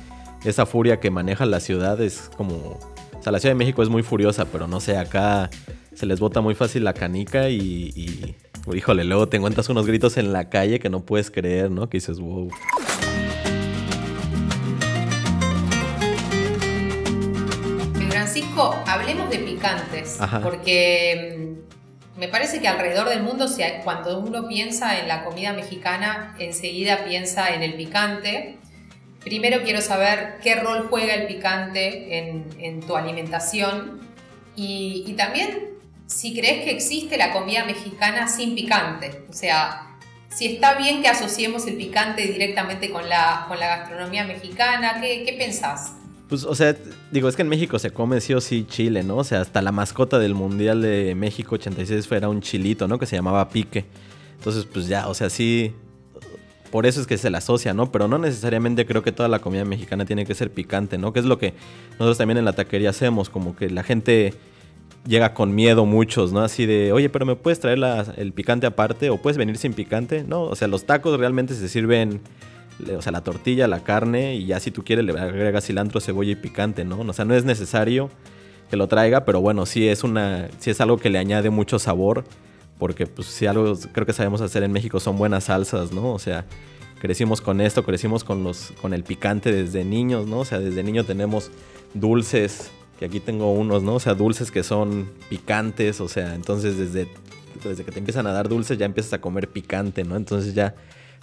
esa 0.43 0.65
furia 0.65 0.99
que 0.99 1.11
maneja 1.11 1.45
la 1.45 1.59
ciudad 1.59 2.01
es 2.01 2.29
como... 2.35 2.55
O 2.55 3.23
sea, 3.25 3.31
la 3.31 3.39
Ciudad 3.39 3.55
de 3.55 3.57
México 3.57 3.81
es 3.81 3.89
muy 3.89 4.03
furiosa, 4.03 4.45
pero 4.45 4.67
no 4.67 4.79
sé, 4.79 4.97
acá 4.97 5.49
se 5.95 6.05
les 6.05 6.19
bota 6.19 6.41
muy 6.41 6.53
fácil 6.53 6.83
la 6.83 6.93
canica 6.93 7.49
y, 7.49 8.35
híjole, 8.73 9.03
luego 9.03 9.27
te 9.27 9.37
encuentras 9.37 9.69
unos 9.69 9.85
gritos 9.85 10.17
en 10.17 10.33
la 10.33 10.49
calle 10.49 10.79
que 10.79 10.89
no 10.89 11.01
puedes 11.05 11.29
creer, 11.29 11.69
¿no? 11.69 11.87
Que 11.89 11.97
dices, 11.97 12.19
wow. 12.19 12.49
Francisco, 18.09 18.75
hablemos 18.87 19.29
de 19.29 19.39
picantes, 19.39 20.17
porque 20.41 21.55
mm, 22.17 22.19
me 22.19 22.27
parece 22.27 22.59
que 22.59 22.67
alrededor 22.67 23.09
del 23.09 23.21
mundo, 23.21 23.45
cuando 23.83 24.19
uno 24.19 24.47
piensa 24.47 24.99
en 24.99 25.07
la 25.07 25.23
comida 25.23 25.53
mexicana, 25.53 26.35
enseguida 26.39 27.05
piensa 27.05 27.53
en 27.53 27.61
el 27.61 27.75
picante. 27.75 28.57
Primero 29.23 29.61
quiero 29.63 29.81
saber 29.81 30.37
qué 30.41 30.55
rol 30.55 30.87
juega 30.89 31.13
el 31.13 31.27
picante 31.27 32.17
en, 32.17 32.79
tu 32.81 32.95
alimentación 32.95 33.99
y, 34.55 35.03
y 35.07 35.13
también 35.13 35.74
si 36.07 36.33
crees 36.33 36.63
que 36.63 36.71
existe 36.71 37.17
la 37.17 37.31
comida 37.31 37.65
mexicana 37.65 38.27
sin 38.27 38.55
picante. 38.55 39.25
O 39.29 39.33
sea, 39.33 39.97
si 40.29 40.47
está 40.47 40.75
bien 40.75 41.01
que 41.01 41.07
asociemos 41.07 41.65
el 41.67 41.75
picante 41.75 42.27
directamente 42.27 42.89
con 42.89 43.07
la, 43.07 43.45
con 43.47 43.59
la 43.59 43.67
gastronomía 43.67 44.25
mexicana, 44.25 44.99
¿qué, 45.01 45.23
¿qué 45.25 45.33
pensás? 45.33 45.93
Pues, 46.27 46.43
o 46.43 46.55
sea, 46.55 46.75
digo, 47.11 47.29
es 47.29 47.35
que 47.35 47.43
en 47.43 47.49
México 47.49 47.77
se 47.77 47.91
come 47.91 48.19
sí 48.19 48.33
o 48.33 48.41
sí 48.41 48.65
chile, 48.67 49.03
¿no? 49.03 49.17
O 49.17 49.23
sea, 49.23 49.41
hasta 49.41 49.61
la 49.61 49.71
mascota 49.71 50.17
del 50.17 50.33
Mundial 50.33 50.81
de 50.81 51.13
México 51.15 51.55
86 51.55 52.11
era 52.11 52.29
un 52.29 52.41
chilito, 52.41 52.87
¿no? 52.87 52.97
Que 52.97 53.05
se 53.05 53.15
llamaba 53.15 53.47
pique. 53.49 53.85
Entonces, 54.37 54.65
pues 54.65 54.87
ya, 54.87 55.07
o 55.07 55.13
sea, 55.13 55.29
sí, 55.29 55.73
por 56.71 56.85
eso 56.85 56.99
es 56.99 57.07
que 57.07 57.17
se 57.17 57.29
la 57.29 57.37
asocia, 57.37 57.73
¿no? 57.73 57.91
Pero 57.91 58.07
no 58.07 58.17
necesariamente 58.17 58.85
creo 58.85 59.03
que 59.03 59.11
toda 59.11 59.29
la 59.29 59.39
comida 59.39 59.65
mexicana 59.65 60.05
tiene 60.05 60.25
que 60.25 60.33
ser 60.35 60.51
picante, 60.51 60.97
¿no? 60.97 61.13
Que 61.13 61.19
es 61.19 61.25
lo 61.25 61.37
que 61.37 61.53
nosotros 61.91 62.17
también 62.17 62.37
en 62.39 62.45
la 62.45 62.53
taquería 62.53 62.89
hacemos, 62.89 63.29
como 63.29 63.55
que 63.55 63.69
la 63.69 63.83
gente 63.83 64.33
llega 65.05 65.33
con 65.33 65.53
miedo 65.53 65.85
muchos, 65.85 66.33
¿no? 66.33 66.41
Así 66.41 66.65
de, 66.65 66.91
oye, 66.91 67.09
pero 67.09 67.25
¿me 67.25 67.35
puedes 67.35 67.59
traer 67.59 67.79
el 68.17 68.33
picante 68.33 68.67
aparte 68.67 69.09
o 69.09 69.17
puedes 69.17 69.37
venir 69.37 69.57
sin 69.57 69.73
picante? 69.73 70.23
No, 70.23 70.43
o 70.43 70.55
sea, 70.55 70.67
los 70.67 70.85
tacos 70.85 71.17
realmente 71.19 71.53
se 71.53 71.69
sirven, 71.69 72.21
o 72.95 73.01
sea, 73.01 73.11
la 73.11 73.21
tortilla, 73.21 73.67
la 73.67 73.83
carne 73.83 74.35
y 74.35 74.47
ya 74.47 74.59
si 74.59 74.71
tú 74.71 74.83
quieres 74.83 75.05
le 75.05 75.19
agregas 75.19 75.65
cilantro, 75.65 76.01
cebolla 76.01 76.31
y 76.31 76.35
picante, 76.35 76.83
¿no? 76.83 76.99
O 76.99 77.13
sea, 77.13 77.25
no 77.25 77.35
es 77.35 77.45
necesario 77.45 78.09
que 78.69 78.77
lo 78.77 78.87
traiga, 78.87 79.25
pero 79.25 79.41
bueno, 79.41 79.65
sí 79.65 79.87
es 79.87 80.03
una, 80.03 80.49
sí 80.59 80.71
es 80.71 80.81
algo 80.81 80.97
que 80.97 81.09
le 81.09 81.19
añade 81.19 81.51
mucho 81.51 81.77
sabor, 81.77 82.23
porque 82.79 83.05
pues 83.05 83.27
si 83.27 83.45
algo 83.45 83.77
creo 83.93 84.05
que 84.05 84.13
sabemos 84.13 84.41
hacer 84.41 84.63
en 84.63 84.71
México 84.71 84.99
son 84.99 85.17
buenas 85.17 85.45
salsas, 85.45 85.91
¿no? 85.91 86.13
O 86.13 86.19
sea, 86.19 86.45
crecimos 86.99 87.41
con 87.41 87.61
esto, 87.61 87.83
crecimos 87.83 88.23
con 88.23 88.43
los, 88.43 88.73
con 88.81 88.93
el 88.93 89.03
picante 89.03 89.51
desde 89.51 89.85
niños, 89.85 90.25
¿no? 90.25 90.39
O 90.39 90.45
sea, 90.45 90.59
desde 90.59 90.81
niño 90.81 91.03
tenemos 91.03 91.51
dulces 91.93 92.71
que 92.99 93.05
aquí 93.05 93.19
tengo 93.19 93.51
unos, 93.51 93.83
¿no? 93.83 93.95
O 93.95 93.99
sea, 93.99 94.15
dulces 94.15 94.51
que 94.51 94.63
son 94.63 95.09
picantes, 95.29 95.99
o 95.99 96.07
sea, 96.07 96.35
entonces 96.35 96.77
desde, 96.77 97.07
desde 97.63 97.83
que 97.83 97.91
te 97.91 97.99
empiezan 97.99 98.27
a 98.27 98.31
dar 98.31 98.47
dulces 98.47 98.77
ya 98.77 98.85
empiezas 98.85 99.13
a 99.13 99.21
comer 99.21 99.49
picante, 99.49 100.03
¿no? 100.03 100.15
Entonces 100.15 100.53
ya 100.53 100.75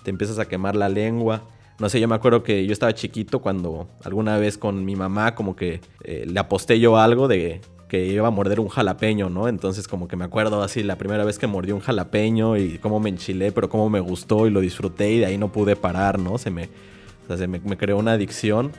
te 0.03 0.11
empiezas 0.11 0.39
a 0.39 0.47
quemar 0.47 0.77
la 0.77 0.89
lengua. 0.89 1.43
No 1.79 1.89
sé, 1.89 1.99
yo 2.01 2.09
me 2.09 2.15
acuerdo 2.15 2.43
que 2.43 2.67
yo 2.67 2.73
estaba 2.73 2.93
chiquito 2.95 3.41
cuando 3.41 3.89
alguna 4.05 4.37
vez 4.37 4.59
con 4.59 4.85
mi 4.85 4.95
mamá 4.95 5.35
como 5.35 5.57
que 5.57 5.81
eh, 6.05 6.25
le 6.29 6.39
aposté 6.39 6.79
yo 6.79 6.99
algo 6.99 7.29
de 7.29 7.61
que 7.89 8.07
iba 8.07 8.27
a 8.27 8.31
morder 8.31 8.61
un 8.61 8.69
jalapeño, 8.69 9.31
¿no? 9.31 9.49
Entonces 9.49 9.89
como 9.89 10.09
que 10.09 10.17
me 10.17 10.25
acuerdo 10.25 10.63
así 10.63 10.83
la 10.83 10.97
primera 10.97 11.25
vez 11.25 11.39
que 11.39 11.47
mordí 11.47 11.73
un 11.73 11.81
jalapeño 11.81 12.57
y 12.57 12.79
cómo 12.79 13.01
me 13.01 13.09
enchilé, 13.11 13.53
pero 13.53 13.69
cómo 13.69 13.91
me 13.91 14.01
gustó 14.01 14.47
y 14.47 14.51
lo 14.51 14.61
disfruté 14.61 15.13
y 15.13 15.19
de 15.19 15.27
ahí 15.27 15.39
no 15.39 15.53
pude 15.53 15.77
parar, 15.77 16.19
¿no? 16.19 16.39
Se 16.39 16.51
me, 16.51 16.65
o 16.65 17.27
sea, 17.27 17.37
se 17.37 17.49
me, 17.49 17.61
me 17.61 17.77
creó 17.77 17.99
una 17.99 18.13
adicción 18.13 18.73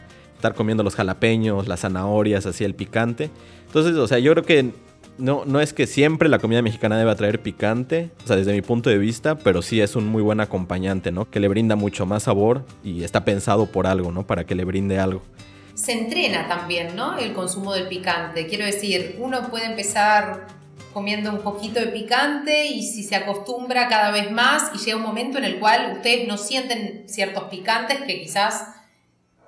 estar 0.44 0.56
comiendo 0.56 0.84
los 0.84 0.96
jalapeños, 0.96 1.70
las 1.70 1.82
zanahorias, 1.82 2.46
así 2.46 2.66
el 2.66 2.76
picante. 2.76 3.30
Entonces, 3.68 3.96
o 3.96 4.08
sea, 4.08 4.20
yo 4.20 4.34
creo 4.34 4.44
que 4.44 4.72
no, 5.18 5.44
no 5.46 5.62
es 5.62 5.72
que 5.72 5.88
siempre 5.88 6.28
la 6.28 6.40
comida 6.40 6.62
mexicana 6.62 6.98
deba 6.98 7.16
traer 7.16 7.42
picante, 7.42 8.10
o 8.26 8.28
sea, 8.28 8.36
desde 8.36 8.52
mi 8.52 8.62
punto 8.62 8.90
de 8.90 8.98
vista, 8.98 9.38
pero 9.38 9.62
sí 9.62 9.80
es 9.80 9.96
un 9.96 10.06
muy 10.06 10.22
buen 10.22 10.42
acompañante, 10.42 11.14
¿no? 11.14 11.30
Que 11.30 11.40
le 11.40 11.48
brinda 11.48 11.78
mucho 11.78 12.06
más 12.06 12.24
sabor 12.24 12.66
y 12.84 13.04
está 13.06 13.24
pensado 13.24 13.68
por 13.68 13.88
algo, 13.88 14.12
¿no? 14.12 14.28
Para 14.28 14.46
que 14.46 14.54
le 14.54 14.66
brinde 14.66 15.00
algo. 15.00 15.22
Se 15.76 15.94
entrena 15.94 16.50
también, 16.50 16.94
¿no? 16.94 17.18
El 17.18 17.32
consumo 17.32 17.74
del 17.74 17.88
picante. 17.88 18.46
Quiero 18.48 18.66
decir, 18.66 19.16
uno 19.20 19.50
puede 19.50 19.66
empezar 19.66 20.48
comiendo 20.94 21.32
un 21.32 21.40
poquito 21.40 21.80
de 21.80 21.88
picante 21.88 22.68
y 22.68 22.84
si 22.84 23.02
se 23.02 23.16
acostumbra 23.16 23.88
cada 23.88 24.12
vez 24.12 24.30
más 24.30 24.72
y 24.76 24.78
llega 24.78 24.98
un 24.98 25.04
momento 25.04 25.38
en 25.38 25.46
el 25.46 25.58
cual 25.58 25.94
ustedes 25.94 26.28
no 26.28 26.38
sienten 26.38 27.06
ciertos 27.08 27.46
picantes 27.46 28.02
que 28.02 28.22
quizás 28.22 28.73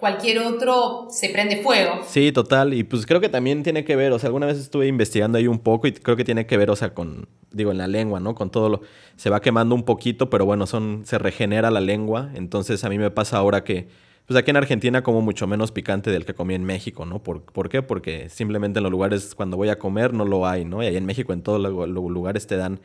cualquier 0.06 0.38
otro 0.38 1.08
se 1.10 1.30
prende 1.30 1.64
fuego. 1.64 2.02
Sí, 2.08 2.32
total. 2.32 2.76
Y 2.76 2.84
pues 2.84 3.08
creo 3.08 3.20
que 3.20 3.28
también 3.28 3.64
tiene 3.64 3.84
que 3.84 3.96
ver, 3.96 4.12
o 4.12 4.20
sea, 4.20 4.28
alguna 4.28 4.46
vez 4.46 4.60
estuve 4.60 4.86
investigando 4.86 5.40
ahí 5.40 5.48
un 5.48 5.58
poco 5.58 5.88
y 5.88 5.94
creo 5.94 6.16
que 6.16 6.24
tiene 6.24 6.46
que 6.46 6.58
ver, 6.58 6.70
o 6.70 6.76
sea, 6.76 6.94
con, 6.94 7.28
digo, 7.52 7.72
en 7.72 7.80
la 7.80 7.88
lengua, 7.88 8.20
¿no? 8.20 8.36
Con 8.36 8.52
todo 8.52 8.70
lo, 8.70 8.82
se 9.16 9.32
va 9.32 9.42
quemando 9.42 9.74
un 9.74 9.82
poquito, 9.82 10.30
pero 10.30 10.46
bueno, 10.46 10.68
son, 10.68 11.02
se 11.06 11.18
regenera 11.18 11.72
la 11.72 11.82
lengua. 11.82 12.30
Entonces 12.36 12.84
a 12.84 12.90
mí 12.90 13.00
me 13.00 13.10
pasa 13.10 13.38
ahora 13.38 13.64
que, 13.64 13.88
pues 14.28 14.38
aquí 14.38 14.52
en 14.52 14.58
Argentina 14.58 15.02
como 15.02 15.22
mucho 15.22 15.48
menos 15.48 15.72
picante 15.72 16.12
del 16.12 16.24
que 16.24 16.36
comí 16.36 16.54
en 16.54 16.66
México, 16.66 17.08
¿no? 17.08 17.24
¿Por, 17.24 17.42
¿Por, 17.42 17.70
qué? 17.70 17.82
Porque 17.82 18.30
simplemente 18.30 18.78
en 18.78 18.84
los 18.84 18.92
lugares 18.92 19.34
cuando 19.34 19.58
voy 19.58 19.70
a 19.70 19.80
comer 19.80 20.14
no 20.14 20.24
lo 20.24 20.46
hay, 20.46 20.66
¿no? 20.66 20.84
Y 20.84 20.86
ahí 20.86 20.98
en 20.98 21.08
México 21.08 21.34
en 21.34 21.42
todos 21.42 21.60
los 21.60 22.12
lugares 22.12 22.46
te 22.46 22.58
dan 22.58 22.80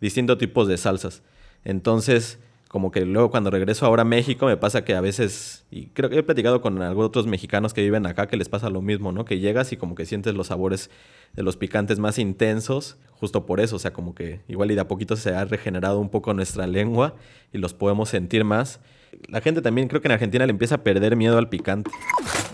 distintos 0.00 0.38
tipos 0.38 0.68
de 0.68 0.78
salsas. 0.78 1.22
Entonces 1.64 2.38
como 2.72 2.90
que 2.90 3.02
luego 3.02 3.30
cuando 3.30 3.50
regreso 3.50 3.84
ahora 3.84 4.00
a 4.00 4.06
México 4.06 4.46
me 4.46 4.56
pasa 4.56 4.82
que 4.82 4.94
a 4.94 5.02
veces, 5.02 5.66
y 5.70 5.88
creo 5.88 6.08
que 6.08 6.16
he 6.16 6.22
platicado 6.22 6.62
con 6.62 6.80
algunos 6.80 7.08
otros 7.08 7.26
mexicanos 7.26 7.74
que 7.74 7.82
viven 7.82 8.06
acá 8.06 8.28
que 8.28 8.38
les 8.38 8.48
pasa 8.48 8.70
lo 8.70 8.80
mismo, 8.80 9.12
¿no? 9.12 9.26
Que 9.26 9.40
llegas 9.40 9.72
y 9.72 9.76
como 9.76 9.94
que 9.94 10.06
sientes 10.06 10.34
los 10.34 10.46
sabores 10.46 10.88
de 11.34 11.42
los 11.42 11.58
picantes 11.58 11.98
más 11.98 12.18
intensos, 12.18 12.96
justo 13.10 13.44
por 13.44 13.60
eso, 13.60 13.76
o 13.76 13.78
sea, 13.78 13.92
como 13.92 14.14
que 14.14 14.40
igual 14.48 14.70
y 14.70 14.74
de 14.74 14.80
a 14.80 14.88
poquito 14.88 15.16
se 15.16 15.34
ha 15.34 15.44
regenerado 15.44 16.00
un 16.00 16.08
poco 16.08 16.32
nuestra 16.32 16.66
lengua 16.66 17.14
y 17.52 17.58
los 17.58 17.74
podemos 17.74 18.08
sentir 18.08 18.42
más. 18.42 18.80
La 19.28 19.42
gente 19.42 19.60
también 19.60 19.88
creo 19.88 20.00
que 20.00 20.08
en 20.08 20.12
Argentina 20.12 20.46
le 20.46 20.52
empieza 20.52 20.76
a 20.76 20.82
perder 20.82 21.14
miedo 21.14 21.36
al 21.36 21.50
picante. 21.50 21.90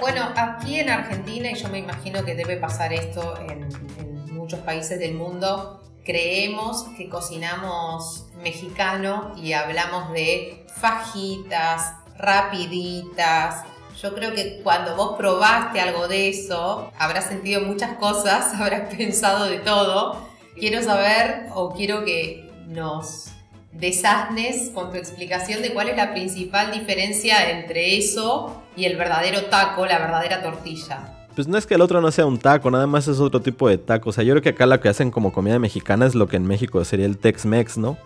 Bueno, 0.01 0.23
aquí 0.35 0.81
en 0.81 0.91
Argentina, 0.91 1.49
y 1.49 1.55
yo 1.55 1.69
me 1.69 1.79
imagino 1.79 2.25
que 2.25 2.35
debe 2.35 2.57
pasar 2.57 2.93
esto 2.93 3.39
en, 3.39 3.69
en 4.01 4.35
muchos 4.35 4.59
países 4.59 4.99
del 4.99 5.15
mundo, 5.15 5.81
creemos 6.09 6.87
que 6.97 7.11
cocinamos 7.11 8.25
mexicano 8.43 9.35
y 9.37 9.53
hablamos 9.53 10.11
de 10.11 10.65
fajitas, 10.75 11.93
rapiditas. 12.17 13.63
Yo 14.01 14.15
creo 14.15 14.33
que 14.33 14.63
cuando 14.63 14.97
vos 14.97 15.19
probaste 15.19 15.83
algo 15.83 16.09
de 16.09 16.31
eso, 16.31 16.91
habrás 16.99 17.27
sentido 17.27 17.61
muchas 17.61 17.99
cosas, 17.99 18.55
habrás 18.59 18.95
pensado 18.95 19.45
de 19.45 19.59
todo. 19.59 20.27
Quiero 20.59 20.83
saber 20.83 21.49
o 21.55 21.75
quiero 21.75 22.07
que 22.07 22.51
nos 22.69 23.27
desasnes 23.73 24.71
con 24.71 24.91
tu 24.91 24.97
explicación 24.97 25.61
de 25.61 25.75
cuál 25.75 25.91
es 25.91 25.97
la 25.99 26.13
principal 26.13 26.73
diferencia 26.73 27.51
entre 27.51 27.99
eso 27.99 28.63
y 28.77 28.87
el 28.87 28.97
verdadero 28.97 29.45
taco, 29.51 29.85
la 29.85 29.99
verdadera 29.99 30.43
tortilla. 30.43 31.18
Pues 31.39 31.47
no 31.47 31.57
es 31.57 31.67
que 31.67 31.77
el 31.77 31.83
otro 31.83 32.01
no 32.01 32.11
sea 32.11 32.27
un 32.27 32.37
taco, 32.37 32.69
nada 32.69 32.89
más 32.89 33.07
es 33.07 33.21
otro 33.21 33.41
tipo 33.41 33.69
de 33.69 33.79
taco. 33.79 34.11
O 34.11 34.13
sea, 34.13 34.25
yo 34.25 34.33
creo 34.33 34.43
que 34.43 34.49
acá 34.49 34.67
lo 34.67 34.81
que 34.81 34.89
hacen 34.89 35.13
como 35.13 35.33
comida 35.33 35.61
mexicana 35.61 36.05
es 36.05 36.17
lo 36.17 36.27
que 36.27 36.35
en 36.35 36.45
México 36.45 36.85
sería 36.85 37.07
el 37.07 37.17
Tex-Mex, 37.17 37.79
¿no? 37.79 37.97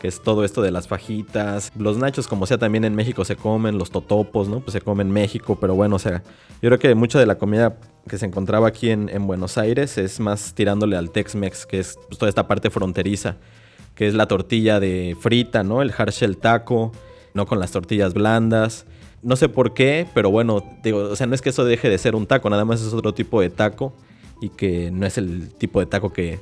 Que 0.00 0.08
es 0.08 0.22
todo 0.22 0.42
esto 0.42 0.62
de 0.62 0.70
las 0.70 0.88
fajitas. 0.88 1.70
Los 1.76 1.98
nachos, 1.98 2.28
como 2.28 2.46
sea, 2.46 2.56
también 2.56 2.84
en 2.84 2.94
México 2.94 3.26
se 3.26 3.36
comen. 3.36 3.76
Los 3.76 3.90
totopos, 3.90 4.48
¿no? 4.48 4.60
Pues 4.60 4.72
se 4.72 4.80
comen 4.80 5.08
en 5.08 5.12
México. 5.12 5.58
Pero 5.60 5.74
bueno, 5.74 5.96
o 5.96 5.98
sea, 5.98 6.22
yo 6.62 6.70
creo 6.70 6.78
que 6.78 6.94
mucha 6.94 7.18
de 7.18 7.26
la 7.26 7.36
comida 7.36 7.76
que 8.08 8.16
se 8.16 8.24
encontraba 8.24 8.68
aquí 8.68 8.88
en, 8.88 9.26
Buenos 9.26 9.58
Aires 9.58 9.98
es 9.98 10.18
más 10.18 10.54
tirándole 10.54 10.96
al 10.96 11.10
Tex-Mex, 11.10 11.66
que 11.66 11.78
es 11.78 11.98
pues, 12.08 12.16
toda 12.18 12.30
esta 12.30 12.48
parte 12.48 12.70
fronteriza. 12.70 13.36
Que 13.94 14.08
es 14.08 14.14
la 14.14 14.28
tortilla 14.28 14.80
de 14.80 15.14
frita, 15.20 15.62
¿no? 15.62 15.82
El 15.82 15.92
hard 15.94 16.12
shell 16.12 16.38
taco, 16.38 16.90
no 17.34 17.44
con 17.44 17.60
las 17.60 17.70
tortillas 17.70 18.14
blandas. 18.14 18.86
No 19.22 19.36
sé 19.36 19.48
por 19.48 19.72
qué, 19.72 20.06
pero 20.14 20.30
bueno, 20.30 20.64
digo, 20.82 20.98
o 20.98 21.16
sea, 21.16 21.26
no 21.26 21.34
es 21.34 21.42
que 21.42 21.50
eso 21.50 21.64
deje 21.64 21.88
de 21.88 21.96
ser 21.98 22.16
un 22.16 22.26
taco, 22.26 22.50
nada 22.50 22.64
más 22.64 22.82
es 22.82 22.92
otro 22.92 23.14
tipo 23.14 23.40
de 23.40 23.50
taco 23.50 23.92
y 24.40 24.48
que 24.48 24.90
no 24.90 25.06
es 25.06 25.16
el 25.16 25.50
tipo 25.54 25.78
de 25.78 25.86
taco 25.86 26.12
que, 26.12 26.40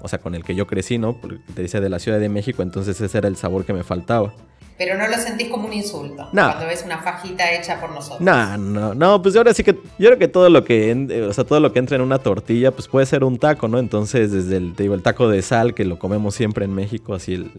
o 0.00 0.08
sea, 0.08 0.18
con 0.18 0.34
el 0.34 0.42
que 0.42 0.54
yo 0.54 0.66
crecí, 0.66 0.96
¿no? 0.96 1.20
Porque 1.20 1.38
te 1.54 1.62
decía 1.62 1.80
de 1.80 1.90
la 1.90 1.98
Ciudad 1.98 2.18
de 2.18 2.30
México, 2.30 2.62
entonces 2.62 2.98
ese 2.98 3.18
era 3.18 3.28
el 3.28 3.36
sabor 3.36 3.66
que 3.66 3.74
me 3.74 3.84
faltaba. 3.84 4.32
Pero 4.78 4.96
no 4.96 5.06
lo 5.06 5.16
sentís 5.18 5.48
como 5.48 5.66
un 5.66 5.74
insulto 5.74 6.28
no. 6.32 6.46
cuando 6.46 6.66
ves 6.66 6.82
una 6.84 6.98
fajita 6.98 7.52
hecha 7.52 7.78
por 7.78 7.90
nosotros. 7.90 8.22
No, 8.22 8.56
no, 8.56 8.94
no, 8.94 9.20
pues 9.20 9.36
ahora 9.36 9.52
sí 9.52 9.62
que 9.62 9.74
yo 9.74 10.08
creo 10.08 10.18
que 10.18 10.28
todo 10.28 10.48
lo 10.48 10.64
que, 10.64 11.26
o 11.28 11.32
sea, 11.34 11.44
todo 11.44 11.60
lo 11.60 11.72
que 11.72 11.78
entra 11.78 11.96
en 11.96 12.02
una 12.02 12.18
tortilla, 12.18 12.70
pues 12.70 12.88
puede 12.88 13.04
ser 13.04 13.22
un 13.22 13.38
taco, 13.38 13.68
¿no? 13.68 13.78
Entonces, 13.78 14.32
desde 14.32 14.56
el, 14.56 14.74
te 14.74 14.84
digo, 14.84 14.94
el 14.94 15.02
taco 15.02 15.28
de 15.28 15.42
sal 15.42 15.74
que 15.74 15.84
lo 15.84 15.98
comemos 15.98 16.34
siempre 16.34 16.64
en 16.64 16.74
México, 16.74 17.14
así 17.14 17.34
el, 17.34 17.50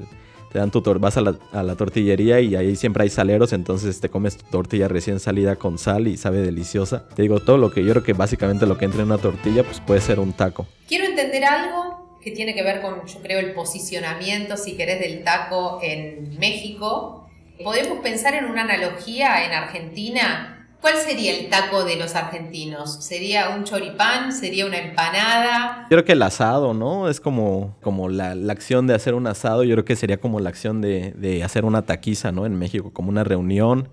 te 0.54 0.60
dan 0.60 0.70
tu 0.70 0.82
vas 1.00 1.18
a 1.18 1.22
la, 1.22 1.76
tortillería 1.76 2.40
y 2.40 2.56
ahí 2.56 2.76
siempre 2.76 3.04
hay 3.04 3.10
saleros, 3.10 3.54
entonces 3.54 4.00
te 4.00 4.10
comes 4.10 4.38
tu 4.38 4.46
tortilla 4.46 4.88
recién 4.88 5.20
salida 5.20 5.56
con 5.56 5.80
sal 5.80 6.08
y 6.08 6.16
sabe 6.16 6.42
deliciosa. 6.42 7.10
Te 7.10 7.24
digo, 7.24 7.40
todo 7.40 7.58
lo 7.58 7.72
que 7.72 7.84
yo 7.84 7.90
creo 7.92 8.04
que 8.04 8.14
básicamente 8.14 8.68
lo 8.68 8.78
que 8.78 8.86
entra 8.86 9.02
en 9.02 9.08
una 9.08 9.18
tortilla, 9.18 9.64
pues 9.64 9.80
puede 9.80 10.00
ser 10.00 10.20
un 10.20 10.32
taco. 10.32 10.68
Quiero 10.88 11.06
entender 11.06 11.44
algo 11.44 12.20
que 12.22 12.30
tiene 12.30 12.54
que 12.54 12.62
ver 12.62 12.82
con, 12.82 13.04
yo 13.08 13.20
creo, 13.24 13.40
el 13.40 13.54
posicionamiento, 13.54 14.56
si 14.56 14.78
querés, 14.78 15.00
del 15.00 15.24
taco 15.24 15.80
en 15.82 16.38
México. 16.38 17.28
¿Podemos 17.64 18.00
pensar 18.00 18.36
en 18.36 18.46
una 18.46 18.62
analogía 18.62 19.46
en 19.46 19.54
Argentina 19.54 20.63
¿Cuál 20.84 20.98
sería 20.98 21.34
el 21.40 21.50
taco 21.50 21.86
de 21.86 21.96
los 21.96 22.14
argentinos? 22.14 23.06
¿Sería 23.06 23.52
un 23.56 23.64
choripán? 23.64 24.34
¿Sería 24.34 24.66
una 24.66 24.80
empanada? 24.80 25.84
Yo 25.84 25.96
creo 25.96 26.04
que 26.04 26.12
el 26.12 26.22
asado, 26.22 26.74
¿no? 26.74 27.08
Es 27.08 27.22
como, 27.22 27.78
como 27.82 28.10
la, 28.10 28.32
acción 28.52 28.86
de 28.86 28.94
hacer 28.94 29.14
un 29.14 29.26
asado. 29.26 29.64
Yo 29.64 29.76
creo 29.76 29.86
que 29.86 29.96
sería 29.96 30.20
como 30.20 30.42
la 30.42 30.50
acción 30.50 30.82
de, 30.82 31.42
hacer 31.42 31.64
una 31.64 31.84
taquiza, 31.84 32.34
¿no? 32.34 32.46
En 32.46 32.60
México, 32.60 32.92
como 32.92 33.08
una 33.08 33.24
reunión 33.24 33.88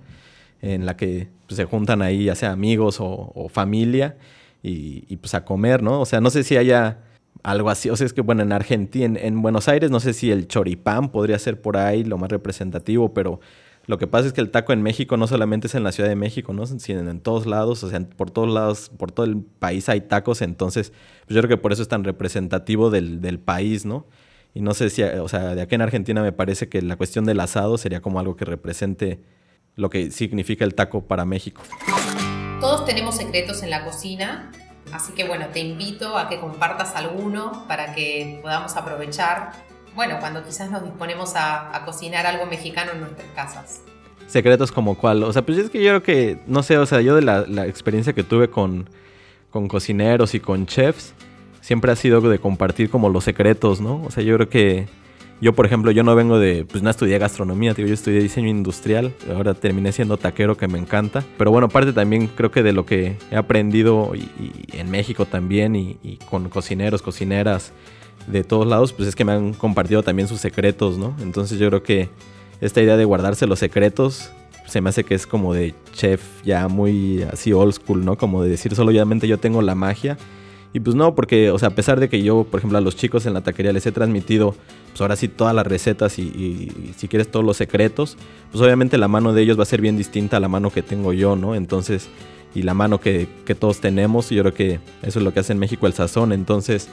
en 0.62 0.84
la 0.84 0.96
que 0.96 1.28
pues, 1.46 1.58
se 1.58 1.64
juntan 1.64 2.02
ahí, 2.02 2.24
ya 2.24 2.34
sea 2.34 2.50
amigos 2.50 2.96
o, 2.98 3.48
familia, 3.52 4.16
y, 4.60 5.16
pues 5.18 5.34
a 5.34 5.44
comer, 5.44 5.84
¿no? 5.84 6.00
O 6.00 6.06
sea, 6.06 6.20
no 6.20 6.28
sé 6.28 6.42
si 6.42 6.56
haya 6.56 6.98
algo 7.44 7.70
así. 7.70 7.88
O 7.88 7.94
sea, 7.94 8.04
es 8.04 8.12
que, 8.12 8.20
bueno, 8.20 8.42
en 8.42 8.50
Argentina, 8.50 9.16
en 9.22 9.42
Buenos 9.42 9.68
Aires, 9.68 9.92
no 9.92 10.00
sé 10.00 10.12
si 10.12 10.32
el 10.32 10.48
choripán 10.48 11.10
podría 11.10 11.38
ser 11.38 11.60
por 11.62 11.76
ahí 11.76 12.02
lo 12.02 12.18
más 12.18 12.30
representativo, 12.30 13.14
pero 13.14 13.38
lo 13.90 13.98
que 13.98 14.06
pasa 14.06 14.28
es 14.28 14.32
que 14.32 14.40
el 14.40 14.52
taco 14.52 14.72
en 14.72 14.82
México 14.82 15.16
no 15.16 15.26
solamente 15.26 15.66
es 15.66 15.74
en 15.74 15.82
la 15.82 15.90
Ciudad 15.90 16.08
de 16.08 16.14
México, 16.14 16.52
¿no? 16.52 16.64
Sino 16.64 17.10
en 17.10 17.20
todos 17.20 17.44
lados, 17.44 17.82
o 17.82 17.90
sea, 17.90 17.98
por 17.98 18.30
todos 18.30 18.48
lados, 18.48 18.88
por 18.96 19.10
todo 19.10 19.26
el 19.26 19.38
país 19.38 19.88
hay 19.88 20.02
tacos, 20.02 20.42
entonces 20.42 20.92
pues 21.26 21.34
yo 21.34 21.40
creo 21.40 21.48
que 21.48 21.56
por 21.56 21.72
eso 21.72 21.82
es 21.82 21.88
tan 21.88 22.04
representativo 22.04 22.90
del, 22.90 23.20
del 23.20 23.40
país, 23.40 23.84
¿no? 23.84 24.06
Y 24.54 24.60
no 24.60 24.74
sé 24.74 24.90
si, 24.90 25.02
o 25.02 25.26
sea, 25.26 25.56
de 25.56 25.62
aquí 25.62 25.74
en 25.74 25.82
Argentina 25.82 26.22
me 26.22 26.30
parece 26.30 26.68
que 26.68 26.80
la 26.82 26.94
cuestión 26.94 27.24
del 27.24 27.40
asado 27.40 27.78
sería 27.78 28.00
como 28.00 28.20
algo 28.20 28.36
que 28.36 28.44
represente 28.44 29.24
lo 29.74 29.90
que 29.90 30.12
significa 30.12 30.64
el 30.64 30.76
taco 30.76 31.08
para 31.08 31.24
México. 31.24 31.60
Todos 32.60 32.84
tenemos 32.84 33.16
secretos 33.16 33.64
en 33.64 33.70
la 33.70 33.84
cocina, 33.84 34.52
así 34.92 35.14
que 35.14 35.26
bueno, 35.26 35.46
te 35.52 35.58
invito 35.58 36.16
a 36.16 36.28
que 36.28 36.38
compartas 36.38 36.94
alguno 36.94 37.64
para 37.66 37.92
que 37.92 38.38
podamos 38.40 38.76
aprovechar 38.76 39.50
bueno, 39.94 40.16
cuando 40.20 40.44
quizás 40.44 40.70
nos 40.70 40.84
disponemos 40.84 41.32
a, 41.36 41.82
cocinar 41.84 42.26
algo 42.26 42.46
mexicano 42.46 42.92
en 42.92 43.00
nuestras 43.00 43.28
casas. 43.34 43.82
Secretos 44.26 44.70
como 44.70 44.96
cuál, 44.96 45.24
o 45.24 45.32
sea, 45.32 45.42
pues 45.42 45.58
es 45.58 45.70
que 45.70 45.82
yo 45.82 45.90
creo 45.90 46.02
que, 46.02 46.40
no 46.46 46.62
sé, 46.62 46.78
o 46.78 46.86
sea, 46.86 47.00
yo 47.00 47.16
de 47.16 47.22
la, 47.22 47.66
experiencia 47.66 48.12
que 48.12 48.22
tuve 48.22 48.48
con, 48.48 48.88
con 49.50 49.66
cocineros 49.66 50.34
y 50.34 50.40
con 50.40 50.66
chefs, 50.66 51.14
siempre 51.60 51.90
ha 51.90 51.96
sido 51.96 52.20
de 52.20 52.38
compartir 52.38 52.90
como 52.90 53.08
los 53.08 53.24
secretos, 53.24 53.80
¿no? 53.80 54.02
O 54.04 54.10
sea, 54.10 54.22
yo 54.22 54.36
creo 54.36 54.48
que 54.48 54.88
yo, 55.40 55.54
por 55.54 55.64
ejemplo, 55.64 55.90
yo 55.90 56.02
no 56.02 56.14
vengo 56.14 56.38
de, 56.38 56.66
pues 56.66 56.82
no 56.82 56.90
estudié 56.90 57.18
gastronomía, 57.18 57.74
tío, 57.74 57.86
yo 57.86 57.94
estudié 57.94 58.20
diseño 58.20 58.48
industrial, 58.48 59.14
ahora 59.34 59.54
terminé 59.54 59.90
siendo 59.90 60.18
taquero 60.18 60.56
que 60.56 60.68
me 60.68 60.78
encanta, 60.78 61.24
pero 61.38 61.50
bueno, 61.50 61.68
aparte 61.68 61.94
también 61.94 62.26
creo 62.28 62.50
que 62.50 62.62
de 62.62 62.72
lo 62.72 62.84
que 62.84 63.16
he 63.30 63.36
aprendido 63.36 64.12
y, 64.14 64.28
en 64.74 64.90
México 64.90 65.24
también 65.24 65.76
y, 65.76 65.96
y, 66.02 66.18
con 66.18 66.50
cocineros, 66.50 67.00
cocineras 67.00 67.72
de 68.26 68.44
todos 68.44 68.66
lados, 68.66 68.92
pues 68.92 69.08
es 69.08 69.16
que 69.16 69.24
me 69.24 69.32
han 69.32 69.54
compartido 69.54 70.02
también 70.02 70.28
sus 70.28 70.40
secretos, 70.40 70.98
¿no? 70.98 71.14
Entonces 71.20 71.58
yo 71.58 71.68
creo 71.68 71.82
que 71.82 72.08
esta 72.60 72.80
idea 72.80 72.96
de 72.96 73.04
guardarse 73.04 73.46
los 73.46 73.58
secretos 73.58 74.30
se 74.66 74.80
me 74.80 74.90
hace 74.90 75.04
que 75.04 75.14
es 75.14 75.26
como 75.26 75.52
de 75.52 75.74
chef 75.92 76.22
ya 76.44 76.68
muy 76.68 77.22
así 77.22 77.52
old 77.52 77.74
school, 77.74 78.04
¿no? 78.04 78.16
Como 78.16 78.42
de 78.42 78.50
decir 78.50 78.74
solamente 78.74 79.26
yo 79.26 79.38
tengo 79.38 79.62
la 79.62 79.74
magia. 79.74 80.16
Y 80.72 80.78
pues 80.78 80.94
no, 80.94 81.16
porque, 81.16 81.50
o 81.50 81.58
sea, 81.58 81.70
a 81.70 81.74
pesar 81.74 81.98
de 81.98 82.08
que 82.08 82.22
yo, 82.22 82.44
por 82.44 82.60
ejemplo, 82.60 82.78
a 82.78 82.80
los 82.80 82.94
chicos 82.94 83.26
en 83.26 83.34
la 83.34 83.40
taquería 83.40 83.72
les 83.72 83.84
he 83.86 83.90
transmitido, 83.90 84.54
pues 84.90 85.00
ahora 85.00 85.16
sí 85.16 85.26
todas 85.26 85.52
las 85.52 85.66
recetas 85.66 86.16
y, 86.20 86.92
si 86.96 87.08
quieres 87.08 87.28
todos 87.28 87.44
los 87.44 87.56
secretos, 87.56 88.16
pues 88.52 88.62
obviamente 88.62 88.96
la 88.96 89.08
mano 89.08 89.32
de 89.32 89.42
ellos 89.42 89.58
va 89.58 89.64
a 89.64 89.66
ser 89.66 89.80
bien 89.80 89.96
distinta 89.96 90.36
a 90.36 90.40
la 90.40 90.46
mano 90.46 90.70
que 90.70 90.82
tengo 90.82 91.12
yo, 91.12 91.34
¿no? 91.34 91.56
Entonces, 91.56 92.08
y 92.54 92.62
la 92.62 92.74
mano 92.74 93.00
que, 93.00 93.26
que 93.44 93.56
todos 93.56 93.80
tenemos, 93.80 94.30
y 94.30 94.36
yo 94.36 94.42
creo 94.42 94.54
que 94.54 94.80
eso 95.02 95.18
es 95.18 95.24
lo 95.24 95.34
que 95.34 95.40
hace 95.40 95.52
en 95.52 95.58
México 95.58 95.88
el 95.88 95.92
sazón. 95.92 96.32
Entonces, 96.32 96.88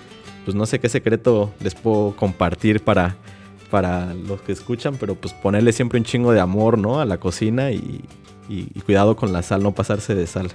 pues 0.48 0.56
no 0.56 0.66
sé 0.66 0.80
qué 0.80 0.88
secreto 0.88 1.52
les 1.60 1.76
puedo 1.76 2.16
compartir 2.16 2.82
para, 2.82 3.18
para 3.70 4.14
los 4.14 4.40
que 4.40 4.54
escuchan, 4.54 4.96
pero 4.98 5.14
pues 5.16 5.34
ponerle 5.34 5.74
siempre 5.74 6.00
un 6.00 6.06
chingo 6.06 6.32
de 6.32 6.40
amor, 6.40 6.78
¿no? 6.78 7.02
A 7.02 7.06
la 7.06 7.18
cocina 7.18 7.72
y, 7.72 8.02
cuidado 8.86 9.18
con 9.18 9.34
la 9.34 9.44
sal, 9.44 9.62
no 9.62 9.74
pasarse 9.74 10.16
de 10.16 10.26
sal. 10.26 10.50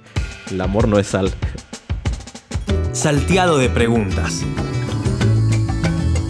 El 0.50 0.58
amor 0.62 0.88
no 0.88 0.98
es 0.98 1.08
sal. 1.08 1.30
Salteado 2.92 3.58
de 3.58 3.68
preguntas. 3.68 4.40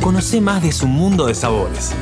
Conoce 0.00 0.40
más 0.40 0.60
de 0.64 0.72
su 0.72 0.88
mundo 0.88 1.26
de 1.26 1.36
sabores. 1.36 1.92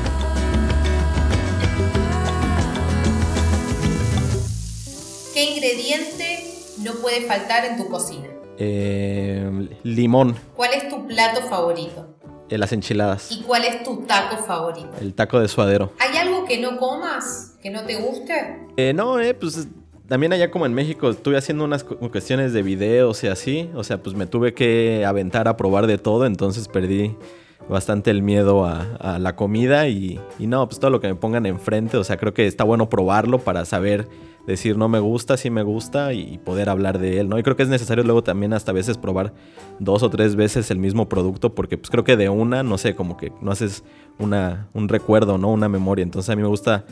¿Qué 5.34 5.44
ingrediente 5.44 6.54
no 6.78 6.94
puede 6.94 7.26
faltar 7.26 7.66
en 7.66 7.76
tu 7.76 7.90
cocina? 7.90 8.28
Eh, 8.64 9.68
limón. 9.82 10.36
¿Cuál 10.54 10.74
es 10.74 10.88
tu 10.88 11.04
plato 11.08 11.42
favorito? 11.42 12.16
Eh, 12.48 12.58
las 12.58 12.72
enchiladas. 12.72 13.32
¿Y 13.32 13.42
cuál 13.42 13.64
es 13.64 13.82
tu 13.82 14.02
taco 14.02 14.36
favorito? 14.36 14.90
El 15.00 15.14
taco 15.14 15.40
de 15.40 15.48
suadero. 15.48 15.92
¿Hay 15.98 16.16
algo 16.16 16.44
que 16.44 16.60
no 16.60 16.76
comas? 16.76 17.56
¿Que 17.60 17.70
no 17.70 17.82
te 17.82 17.96
guste? 17.96 18.68
Eh, 18.76 18.92
no, 18.94 19.18
eh, 19.18 19.34
pues 19.34 19.66
también 20.06 20.32
allá 20.32 20.52
como 20.52 20.64
en 20.66 20.74
México 20.74 21.10
estuve 21.10 21.36
haciendo 21.36 21.64
unas 21.64 21.82
cuestiones 21.82 22.52
de 22.52 22.62
videos 22.62 23.24
y 23.24 23.26
así. 23.26 23.68
O 23.74 23.82
sea, 23.82 24.00
pues 24.00 24.14
me 24.14 24.26
tuve 24.26 24.54
que 24.54 25.04
aventar 25.04 25.48
a 25.48 25.56
probar 25.56 25.88
de 25.88 25.98
todo, 25.98 26.24
entonces 26.24 26.68
perdí 26.68 27.16
bastante 27.68 28.12
el 28.12 28.22
miedo 28.22 28.64
a, 28.64 28.82
a 29.00 29.18
la 29.18 29.34
comida 29.34 29.88
y, 29.88 30.20
y, 30.38 30.46
no, 30.46 30.68
pues 30.68 30.78
todo 30.78 30.90
lo 30.90 31.00
que 31.00 31.08
me 31.08 31.14
pongan 31.16 31.46
enfrente, 31.46 31.96
o 31.96 32.04
sea, 32.04 32.16
creo 32.16 32.32
que 32.32 32.46
está 32.46 32.62
bueno 32.62 32.88
probarlo 32.88 33.38
para 33.40 33.64
saber 33.64 34.06
decir 34.46 34.76
no 34.76 34.88
me 34.88 34.98
gusta, 34.98 35.36
sí 35.36 35.50
me 35.50 35.62
gusta 35.62 36.12
y 36.12 36.38
poder 36.38 36.68
hablar 36.68 36.98
de 36.98 37.20
él, 37.20 37.28
¿no? 37.28 37.38
Y 37.38 37.42
creo 37.42 37.56
que 37.56 37.62
es 37.62 37.68
necesario 37.68 38.04
luego 38.04 38.22
también 38.22 38.52
hasta 38.52 38.72
veces 38.72 38.98
probar 38.98 39.32
dos 39.78 40.02
o 40.02 40.10
tres 40.10 40.36
veces 40.36 40.70
el 40.70 40.78
mismo 40.78 41.08
producto 41.08 41.54
porque 41.54 41.78
pues 41.78 41.90
creo 41.90 42.04
que 42.04 42.16
de 42.16 42.28
una, 42.28 42.62
no 42.62 42.78
sé, 42.78 42.94
como 42.94 43.16
que 43.16 43.32
no 43.40 43.52
haces 43.52 43.84
una, 44.18 44.68
un 44.74 44.88
recuerdo, 44.88 45.38
¿no? 45.38 45.50
Una 45.50 45.68
memoria. 45.68 46.02
Entonces 46.02 46.30
a 46.30 46.36
mí 46.36 46.42
me 46.42 46.48
gusta 46.48 46.84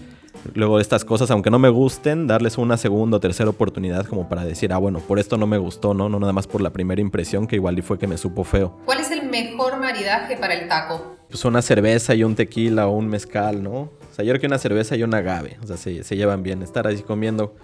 luego 0.54 0.80
estas 0.80 1.04
cosas, 1.04 1.30
aunque 1.30 1.50
no 1.50 1.58
me 1.58 1.68
gusten, 1.68 2.26
darles 2.26 2.58
una 2.58 2.76
segunda 2.76 3.16
o 3.16 3.20
tercera 3.20 3.50
oportunidad 3.50 4.06
como 4.06 4.28
para 4.28 4.44
decir, 4.44 4.72
ah, 4.72 4.78
bueno, 4.78 5.00
por 5.00 5.18
esto 5.18 5.36
no 5.36 5.46
me 5.46 5.58
gustó, 5.58 5.94
¿no? 5.94 6.08
No 6.08 6.18
nada 6.20 6.32
más 6.32 6.46
por 6.46 6.60
la 6.60 6.70
primera 6.70 7.00
impresión 7.00 7.46
que 7.46 7.56
igual 7.56 7.78
y 7.78 7.82
fue 7.82 7.98
que 7.98 8.06
me 8.06 8.16
supo 8.16 8.44
feo. 8.44 8.78
¿Cuál 8.84 9.00
es 9.00 9.10
el 9.10 9.28
mejor 9.28 9.78
maridaje 9.78 10.36
para 10.36 10.54
el 10.54 10.68
taco? 10.68 11.16
Pues 11.28 11.44
una 11.44 11.62
cerveza 11.62 12.14
y 12.14 12.24
un 12.24 12.34
tequila 12.34 12.86
o 12.86 12.92
un 12.92 13.08
mezcal, 13.08 13.62
¿no? 13.62 13.90
O 14.10 14.14
sea, 14.14 14.24
yo 14.24 14.32
creo 14.32 14.40
que 14.40 14.46
una 14.46 14.58
cerveza 14.58 14.96
y 14.96 15.02
un 15.02 15.14
agave, 15.14 15.58
o 15.62 15.66
sea, 15.66 15.76
se, 15.76 16.02
se 16.02 16.16
llevan 16.16 16.42
bien. 16.42 16.62
Estar 16.62 16.86
así 16.86 17.02
comiendo 17.02 17.54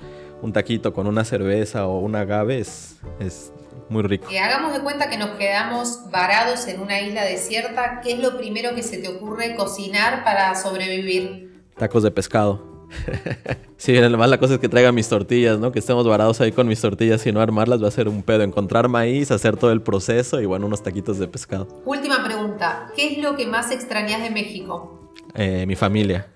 un 0.43 0.53
taquito 0.53 0.93
con 0.93 1.07
una 1.07 1.25
cerveza 1.25 1.87
o 1.87 1.99
un 1.99 2.15
agave 2.15 2.61
es, 2.61 2.97
es 3.19 3.53
muy 3.89 4.03
rico. 4.03 4.31
Y 4.31 4.37
hagamos 4.37 4.73
de 4.73 4.81
cuenta 4.81 5.09
que 5.09 5.17
nos 5.17 5.31
quedamos 5.31 6.11
varados 6.11 6.67
en 6.67 6.81
una 6.81 7.01
isla 7.01 7.25
desierta. 7.25 8.01
¿Qué 8.03 8.13
es 8.13 8.19
lo 8.19 8.37
primero 8.37 8.75
que 8.75 8.83
se 8.83 8.99
te 8.99 9.09
ocurre 9.09 9.55
cocinar 9.57 10.25
para 10.25 10.55
sobrevivir? 10.55 11.63
Tacos 11.77 12.03
de 12.03 12.11
pescado. 12.11 12.77
sí, 13.77 13.97
además 13.97 14.31
la 14.31 14.39
cosa 14.39 14.55
es 14.55 14.61
que 14.61 14.69
traiga 14.69 14.93
mis 14.93 15.09
tortillas, 15.09 15.59
¿no? 15.59 15.73
Que 15.73 15.81
estemos 15.81 16.07
varados 16.07 16.41
ahí 16.41 16.53
con 16.53 16.69
mis 16.69 16.81
tortillas 16.81 17.27
y 17.27 17.33
no 17.33 17.41
armarlas 17.41 17.83
va 17.83 17.89
a 17.89 17.91
ser 17.91 18.09
un 18.09 18.23
pedo. 18.23 18.43
Encontrar 18.43 18.89
maíz, 18.89 19.31
hacer 19.31 19.57
todo 19.57 19.73
el 19.73 19.83
proceso 19.83 20.41
y 20.41 20.47
bueno, 20.47 20.67
unos 20.67 20.83
taquitos 20.83 21.19
de 21.19 21.29
pescado. 21.29 21.83
Última 21.85 22.25
pregunta. 22.25 22.93
¿Qué 22.95 23.13
es 23.13 23.19
lo 23.19 23.37
que 23.37 23.47
más 23.47 23.71
extrañas 23.71 24.23
de 24.23 24.31
México? 24.31 25.11
Eh, 25.35 25.65
mi 25.67 25.75
familia. 25.75 26.27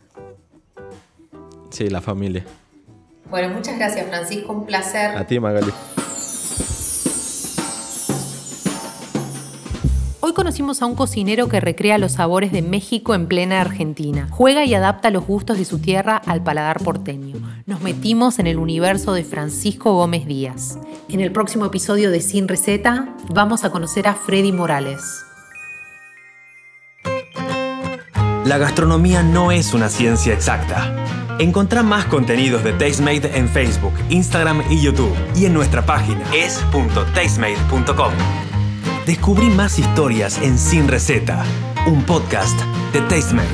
Sí, 1.70 1.88
la 1.88 2.00
familia. 2.00 2.44
Bueno, 3.30 3.54
muchas 3.54 3.78
gracias 3.78 4.06
Francisco, 4.08 4.52
un 4.52 4.66
placer. 4.66 5.16
A 5.16 5.26
ti, 5.26 5.38
Magali. 5.38 5.72
Hoy 10.22 10.34
conocimos 10.34 10.82
a 10.82 10.86
un 10.86 10.94
cocinero 10.94 11.48
que 11.48 11.60
recrea 11.60 11.98
los 11.98 12.12
sabores 12.12 12.52
de 12.52 12.62
México 12.62 13.14
en 13.14 13.26
plena 13.26 13.60
Argentina. 13.60 14.28
Juega 14.30 14.64
y 14.64 14.74
adapta 14.74 15.10
los 15.10 15.26
gustos 15.26 15.58
de 15.58 15.64
su 15.64 15.78
tierra 15.78 16.16
al 16.18 16.42
paladar 16.42 16.82
porteño. 16.82 17.36
Nos 17.66 17.80
metimos 17.80 18.38
en 18.38 18.46
el 18.46 18.58
universo 18.58 19.12
de 19.12 19.24
Francisco 19.24 19.94
Gómez 19.94 20.26
Díaz. 20.26 20.78
En 21.08 21.20
el 21.20 21.32
próximo 21.32 21.66
episodio 21.66 22.10
de 22.10 22.20
Sin 22.20 22.48
Receta 22.48 23.14
vamos 23.28 23.64
a 23.64 23.70
conocer 23.70 24.06
a 24.06 24.14
Freddy 24.14 24.52
Morales. 24.52 25.24
La 28.44 28.58
gastronomía 28.58 29.22
no 29.22 29.52
es 29.52 29.74
una 29.74 29.88
ciencia 29.88 30.34
exacta. 30.34 31.09
Encontrá 31.40 31.82
más 31.82 32.04
contenidos 32.04 32.62
de 32.62 32.74
Tastemade 32.74 33.30
en 33.34 33.48
Facebook, 33.48 33.94
Instagram 34.10 34.62
y 34.68 34.82
YouTube 34.82 35.16
y 35.34 35.46
en 35.46 35.54
nuestra 35.54 35.80
página 35.80 36.22
es.tastemade.com. 36.34 38.12
Descubrí 39.06 39.48
más 39.48 39.78
historias 39.78 40.38
en 40.42 40.58
Sin 40.58 40.86
Receta, 40.86 41.42
un 41.86 42.02
podcast 42.02 42.60
de 42.92 43.00
Tastemade. 43.00 43.48